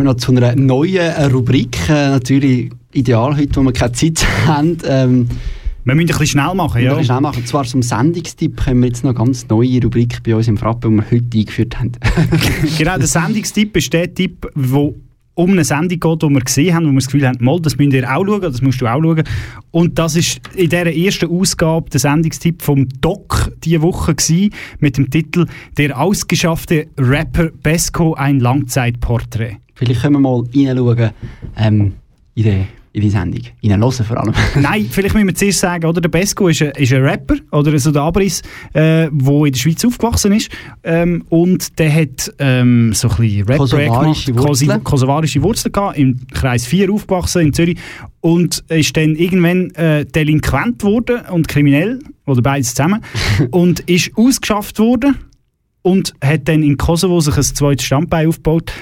Kommen 0.00 0.06
noch 0.06 0.16
zu 0.16 0.34
einer 0.34 0.56
neuen 0.56 0.96
äh, 0.96 1.24
Rubrik. 1.26 1.76
Äh, 1.88 2.10
natürlich 2.10 2.70
ideal 2.92 3.36
heute, 3.36 3.56
wo 3.56 3.62
wir 3.64 3.72
keine 3.72 3.92
Zeit 3.92 4.26
haben. 4.46 4.78
Ähm, 4.86 5.28
wir 5.84 5.94
müssen 5.94 6.10
ein 6.10 6.18
bisschen 6.18 6.40
schnell 6.40 6.54
machen, 6.54 6.82
ja. 6.82 7.02
schnell 7.04 7.20
machen. 7.20 7.38
Und 7.40 7.46
zwar 7.46 7.64
zum 7.64 7.82
Sendungstipp 7.82 8.64
haben 8.66 8.80
wir 8.80 8.88
jetzt 8.88 9.04
noch 9.04 9.10
eine 9.10 9.18
ganz 9.18 9.46
neue 9.48 9.82
Rubrik 9.82 10.22
bei 10.22 10.34
uns 10.34 10.48
im 10.48 10.56
Frappe, 10.56 10.88
die 10.88 10.96
wir 10.96 11.04
heute 11.10 11.38
eingeführt 11.38 11.78
haben. 11.78 11.92
genau, 12.78 12.96
der 12.96 13.06
Sendungstipp 13.06 13.76
ist 13.76 13.92
der 13.92 14.14
Tipp, 14.14 14.46
wo 14.54 14.94
um 15.34 15.50
eine 15.52 15.64
Sendung 15.64 16.00
geht, 16.00 16.22
die 16.22 16.28
wir 16.28 16.40
gesehen 16.40 16.74
haben, 16.74 16.86
wo 16.86 16.90
wir 16.90 16.96
das 16.96 17.06
Gefühl 17.06 17.26
haben, 17.26 17.44
mal, 17.44 17.60
das 17.60 17.76
müsst 17.76 17.92
ihr 17.92 18.10
auch 18.10 18.24
schauen, 18.24 18.40
das 18.40 18.62
musst 18.62 18.80
du 18.80 18.86
auch 18.86 19.02
schauen. 19.02 19.24
Und 19.70 19.98
das 19.98 20.16
ist 20.16 20.40
in 20.54 20.70
dieser 20.70 20.94
ersten 20.94 21.30
Ausgabe 21.30 21.90
der 21.90 22.00
Sendungstipp 22.00 22.62
vom 22.62 22.88
Doc 23.00 23.52
diese 23.64 23.82
Woche 23.82 24.14
gewesen, 24.14 24.54
mit 24.78 24.96
dem 24.96 25.10
Titel 25.10 25.46
«Der 25.76 25.98
ausgeschaffte 25.98 26.86
Rapper 26.98 27.50
Besco, 27.62 28.14
ein 28.14 28.40
Langzeitporträt». 28.40 29.58
Vielleicht 29.80 30.02
können 30.02 30.16
wir 30.16 30.20
mal 30.20 30.44
reinschauen 30.54 31.10
ähm, 31.56 31.94
in, 32.34 32.42
die, 32.42 32.66
in 32.92 33.00
die 33.00 33.08
Sendung. 33.08 33.40
Reinhören 33.64 34.04
vor 34.04 34.18
allem. 34.18 34.34
Nein, 34.60 34.86
vielleicht 34.90 35.14
müssen 35.14 35.28
wir 35.28 35.34
zuerst 35.34 35.60
sagen, 35.60 35.86
oder? 35.86 36.02
Der 36.02 36.10
Besco 36.10 36.48
ist 36.48 36.60
ein, 36.60 36.72
ist 36.72 36.92
ein 36.92 37.02
Rapper, 37.02 37.36
oder 37.50 37.78
so 37.78 37.90
der 37.90 38.02
Abriss, 38.02 38.42
äh, 38.74 39.08
der 39.10 39.10
in 39.10 39.52
der 39.52 39.58
Schweiz 39.58 39.82
aufgewachsen 39.82 40.32
ist. 40.32 40.50
Ähm, 40.84 41.24
und 41.30 41.78
der 41.78 41.94
hat 41.94 42.30
ähm, 42.38 42.92
so 42.92 43.08
ein 43.08 43.16
bisschen 43.16 43.46
Rap 43.46 43.56
Kosovarische 43.56 44.32
gemacht, 44.32 44.48
Wurzeln. 44.48 44.84
Kosovarische 44.84 45.42
Wurzeln 45.42 45.72
gehabt, 45.72 45.96
im 45.96 46.26
Kreis 46.30 46.66
4 46.66 46.92
aufgewachsen 46.92 47.46
in 47.46 47.52
Zürich. 47.54 47.78
Und 48.20 48.62
ist 48.68 48.94
dann 48.98 49.16
irgendwann 49.16 49.70
äh, 49.76 50.04
delinquent 50.04 50.80
geworden 50.80 51.22
und 51.32 51.48
kriminell, 51.48 52.00
oder 52.26 52.42
beides 52.42 52.74
zusammen, 52.74 53.02
und 53.50 53.80
ist 53.80 54.10
ausgeschafft 54.14 54.78
worden 54.78 55.16
und 55.80 56.12
hat 56.22 56.48
dann 56.48 56.62
in 56.62 56.76
Kosovo 56.76 57.18
sich 57.20 57.34
ein 57.34 57.42
zweites 57.42 57.86
Standbein 57.86 58.28
aufgebaut 58.28 58.74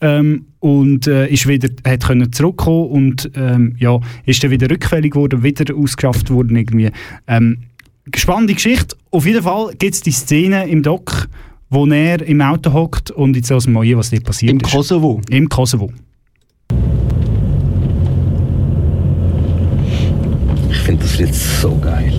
ähm, 0.00 0.46
und 0.60 1.06
äh, 1.06 1.28
ist 1.28 1.46
wieder, 1.46 1.68
hat 1.86 2.04
können 2.04 2.32
zurückkommen 2.32 2.88
und 2.88 3.30
ähm, 3.36 3.76
ja, 3.78 3.98
ist 4.26 4.42
dann 4.42 4.50
wieder 4.50 4.70
rückfällig 4.70 5.12
geworden, 5.12 5.42
wieder 5.42 5.74
ausgeschafft 5.74 6.30
worden 6.30 6.56
irgendwie. 6.56 6.90
Ähm, 7.26 7.58
spannende 8.14 8.54
Geschichte. 8.54 8.96
Auf 9.10 9.26
jeden 9.26 9.42
Fall 9.42 9.72
gibt 9.78 9.94
es 9.94 10.00
die 10.00 10.12
Szene 10.12 10.66
im 10.68 10.82
Doc, 10.82 11.28
wo 11.70 11.86
er 11.86 12.22
im 12.26 12.40
Auto 12.40 12.72
hockt 12.72 13.10
und 13.10 13.36
jetzt 13.36 13.50
aus 13.52 13.64
dem 13.64 13.74
Moje, 13.74 13.96
was 13.96 14.10
dort 14.10 14.24
passiert 14.24 14.52
Im 14.52 14.60
ist. 14.60 14.70
Kosovo? 14.70 15.20
Im 15.28 15.48
Kosovo. 15.48 15.92
Ich 20.70 20.78
finde 20.78 21.02
das 21.02 21.18
Lied 21.18 21.34
so 21.34 21.76
geil. 21.78 22.12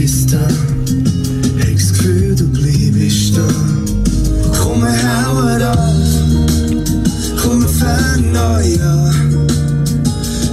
Etwas 0.00 0.26
da. 0.26 0.38
Hab 0.38 1.74
das 1.74 1.92
Gefühl, 1.92 2.34
du 2.34 2.46
bleibst 2.48 3.36
da. 3.36 3.46
Komm, 4.58 4.82
wir 4.82 5.26
hauen 5.26 5.62
auf. 5.62 5.76
Komm, 7.42 7.62
wir 7.62 7.68
fangen 7.68 8.32
neu 8.32 8.82
an. 8.82 9.46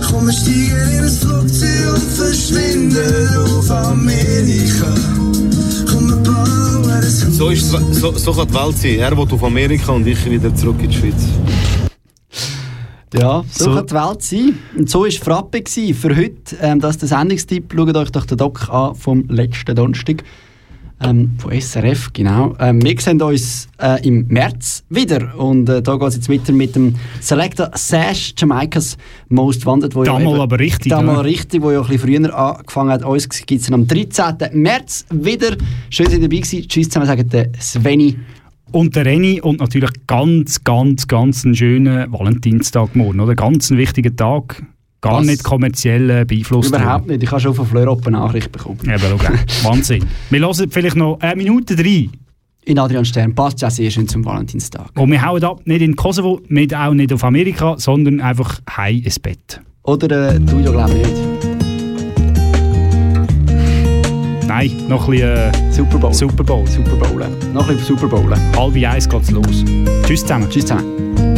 Komm, 0.09 0.27
wir 0.27 0.33
steigen 0.33 0.97
in 0.97 1.03
ein 1.03 1.09
Flugzeug 1.09 1.93
und 1.93 2.03
verschwinden 2.03 3.27
auf 3.37 3.71
Amerika. 3.71 4.93
Komm, 5.91 6.09
wir 6.09 6.17
bauen 6.17 6.91
ein 6.91 7.31
So, 7.31 7.49
ist, 7.49 7.69
so, 7.69 8.17
so 8.17 8.33
kann 8.33 8.47
die 8.47 8.53
Welt 8.53 8.77
sein. 8.77 8.99
Er 8.99 9.17
will 9.17 9.27
auf 9.31 9.43
Amerika 9.43 9.91
und 9.93 10.07
ich 10.07 10.29
wieder 10.29 10.53
zurück 10.55 10.77
in 10.81 10.89
die 10.89 10.95
Schweiz. 10.95 11.86
Ja, 13.13 13.43
so, 13.49 13.65
So- 13.65 13.75
kann 13.75 13.87
die 13.87 13.93
Welt 13.93 14.21
sein. 14.21 14.59
Und 14.77 14.89
so 14.89 15.03
war 15.03 15.11
Frappe 15.11 15.63
für 15.65 16.15
heute. 16.15 16.55
Ähm, 16.61 16.79
das 16.79 16.95
ist 16.95 17.01
der 17.03 17.09
Sendungstipp. 17.09 17.73
Schaut 17.75 17.95
euch 17.95 18.11
doch 18.11 18.25
den 18.25 18.37
Doc 18.37 18.69
an 18.69 18.95
vom 18.95 19.25
letzten 19.29 19.75
Donnerstag. 19.75 20.23
Ähm, 20.99 21.35
von 21.37 21.51
SRF, 21.51 22.11
genau. 22.11 22.55
Ähm, 22.59 22.83
wir 22.83 22.99
sehen 22.99 23.21
uns 23.21 23.67
äh, 23.79 24.03
im 24.07 24.25
März 24.29 24.83
wieder. 24.89 25.37
Und 25.37 25.69
äh, 25.69 25.79
da 25.81 25.95
geht 25.95 26.07
es 26.07 26.15
jetzt 26.15 26.27
weiter 26.29 26.51
mit 26.51 26.75
dem 26.75 26.95
Selector 27.19 27.69
Sash 27.75 28.33
Jamaica's 28.35 28.97
Most 29.29 29.63
Wanted. 29.67 29.93
Wo 29.93 30.03
Da 30.03 30.19
ja 30.19 30.27
aber 30.41 30.57
richtig, 30.57 30.89
Da 30.89 31.01
mal 31.03 31.17
oder? 31.17 31.23
richtig, 31.25 31.61
wo 31.61 31.69
ja 31.69 31.81
ein 31.81 31.87
bisschen 31.87 32.19
früher 32.23 32.35
angefangen 32.35 32.89
hat. 32.89 33.03
Uns 33.05 33.29
gibt 33.29 33.61
es 33.61 33.71
am 33.71 33.87
13. 33.87 34.37
März 34.53 35.05
wieder. 35.11 35.55
Schön, 35.91 36.07
dass 36.07 36.15
ihr 36.15 36.19
dabei 36.21 36.37
gewesen. 36.37 36.67
Tschüss 36.67 36.87
zusammen, 36.89 37.05
sagen 37.05 37.29
der 37.29 37.51
Sveni. 37.61 38.17
Und 38.71 38.95
der 38.95 39.05
Renny 39.05 39.41
und 39.41 39.59
natürlich 39.59 39.91
ganz, 40.07 40.63
ganz, 40.63 41.07
ganz 41.07 41.45
einen 41.45 41.55
schönen 41.55 42.11
Valentinstag 42.11 42.95
morgen, 42.95 43.19
oder? 43.19 43.35
Ganz 43.35 43.69
ein 43.69 43.77
wichtiger 43.77 44.15
Tag. 44.15 44.63
Gar 45.01 45.19
Was? 45.19 45.25
nicht 45.27 45.43
kommerziell 45.43 46.25
beeinflusst. 46.25 46.69
Überhaupt 46.69 47.07
nicht. 47.07 47.23
Ich 47.23 47.31
habe 47.31 47.39
schon 47.39 47.53
von 47.53 47.65
Fleur 47.65 47.91
Open 47.91 48.13
Nachricht 48.13 48.51
bekommen. 48.51 48.79
Eben, 48.83 48.99
schau. 48.99 49.69
Wahnsinn. 49.69 50.03
Wir 50.29 50.39
hören 50.39 50.69
vielleicht 50.69 50.95
noch 50.95 51.19
eine 51.19 51.35
Minute 51.35 51.77
rein. 51.77 52.11
In 52.65 52.79
Adrian 52.79 53.05
Stern 53.05 53.33
passt 53.33 53.61
ja 53.61 53.69
sehr 53.69 53.89
schön 53.89 54.07
zum 54.09 54.25
Valentinstag. 54.25 54.89
Und 54.95 55.09
wir 55.09 55.25
hauen 55.25 55.41
ab, 55.43 55.61
nicht 55.65 55.81
in 55.81 55.95
Kosovo, 55.95 56.41
mit 56.49 56.73
auch 56.75 56.93
nicht 56.93 57.13
auf 57.13 57.23
Amerika, 57.23 57.75
sondern 57.77 58.19
einfach 58.19 58.59
heim 58.75 59.01
ins 59.03 59.19
Bett. 59.19 59.61
Oder 59.83 60.35
äh, 60.35 60.39
du 60.39 60.59
ja 60.59 60.71
glaube 60.71 60.91
ich 60.91 61.07
nicht. 61.07 61.56
Nein, 64.57 64.71
noch 64.87 65.07
ein 65.07 65.11
bisschen 65.11 65.37
äh, 65.37 65.71
Super 65.71 65.99
Bowl. 65.99 66.11
Super 66.11 66.43
Bowl. 66.43 66.65
Super 66.65 66.95
Bowl. 66.95 67.29
Noch 67.53 67.69
ein 67.69 67.77
bisschen 67.77 67.95
Super 67.95 68.07
Bowl. 68.07 68.33
Halb 68.55 68.75
eins 68.75 69.07
geht's 69.07 69.29
los. 69.29 69.63
Tschüss 70.03 70.21
zusammen. 70.21 70.49
Tschüss 70.49 70.65
zusammen. 70.65 71.36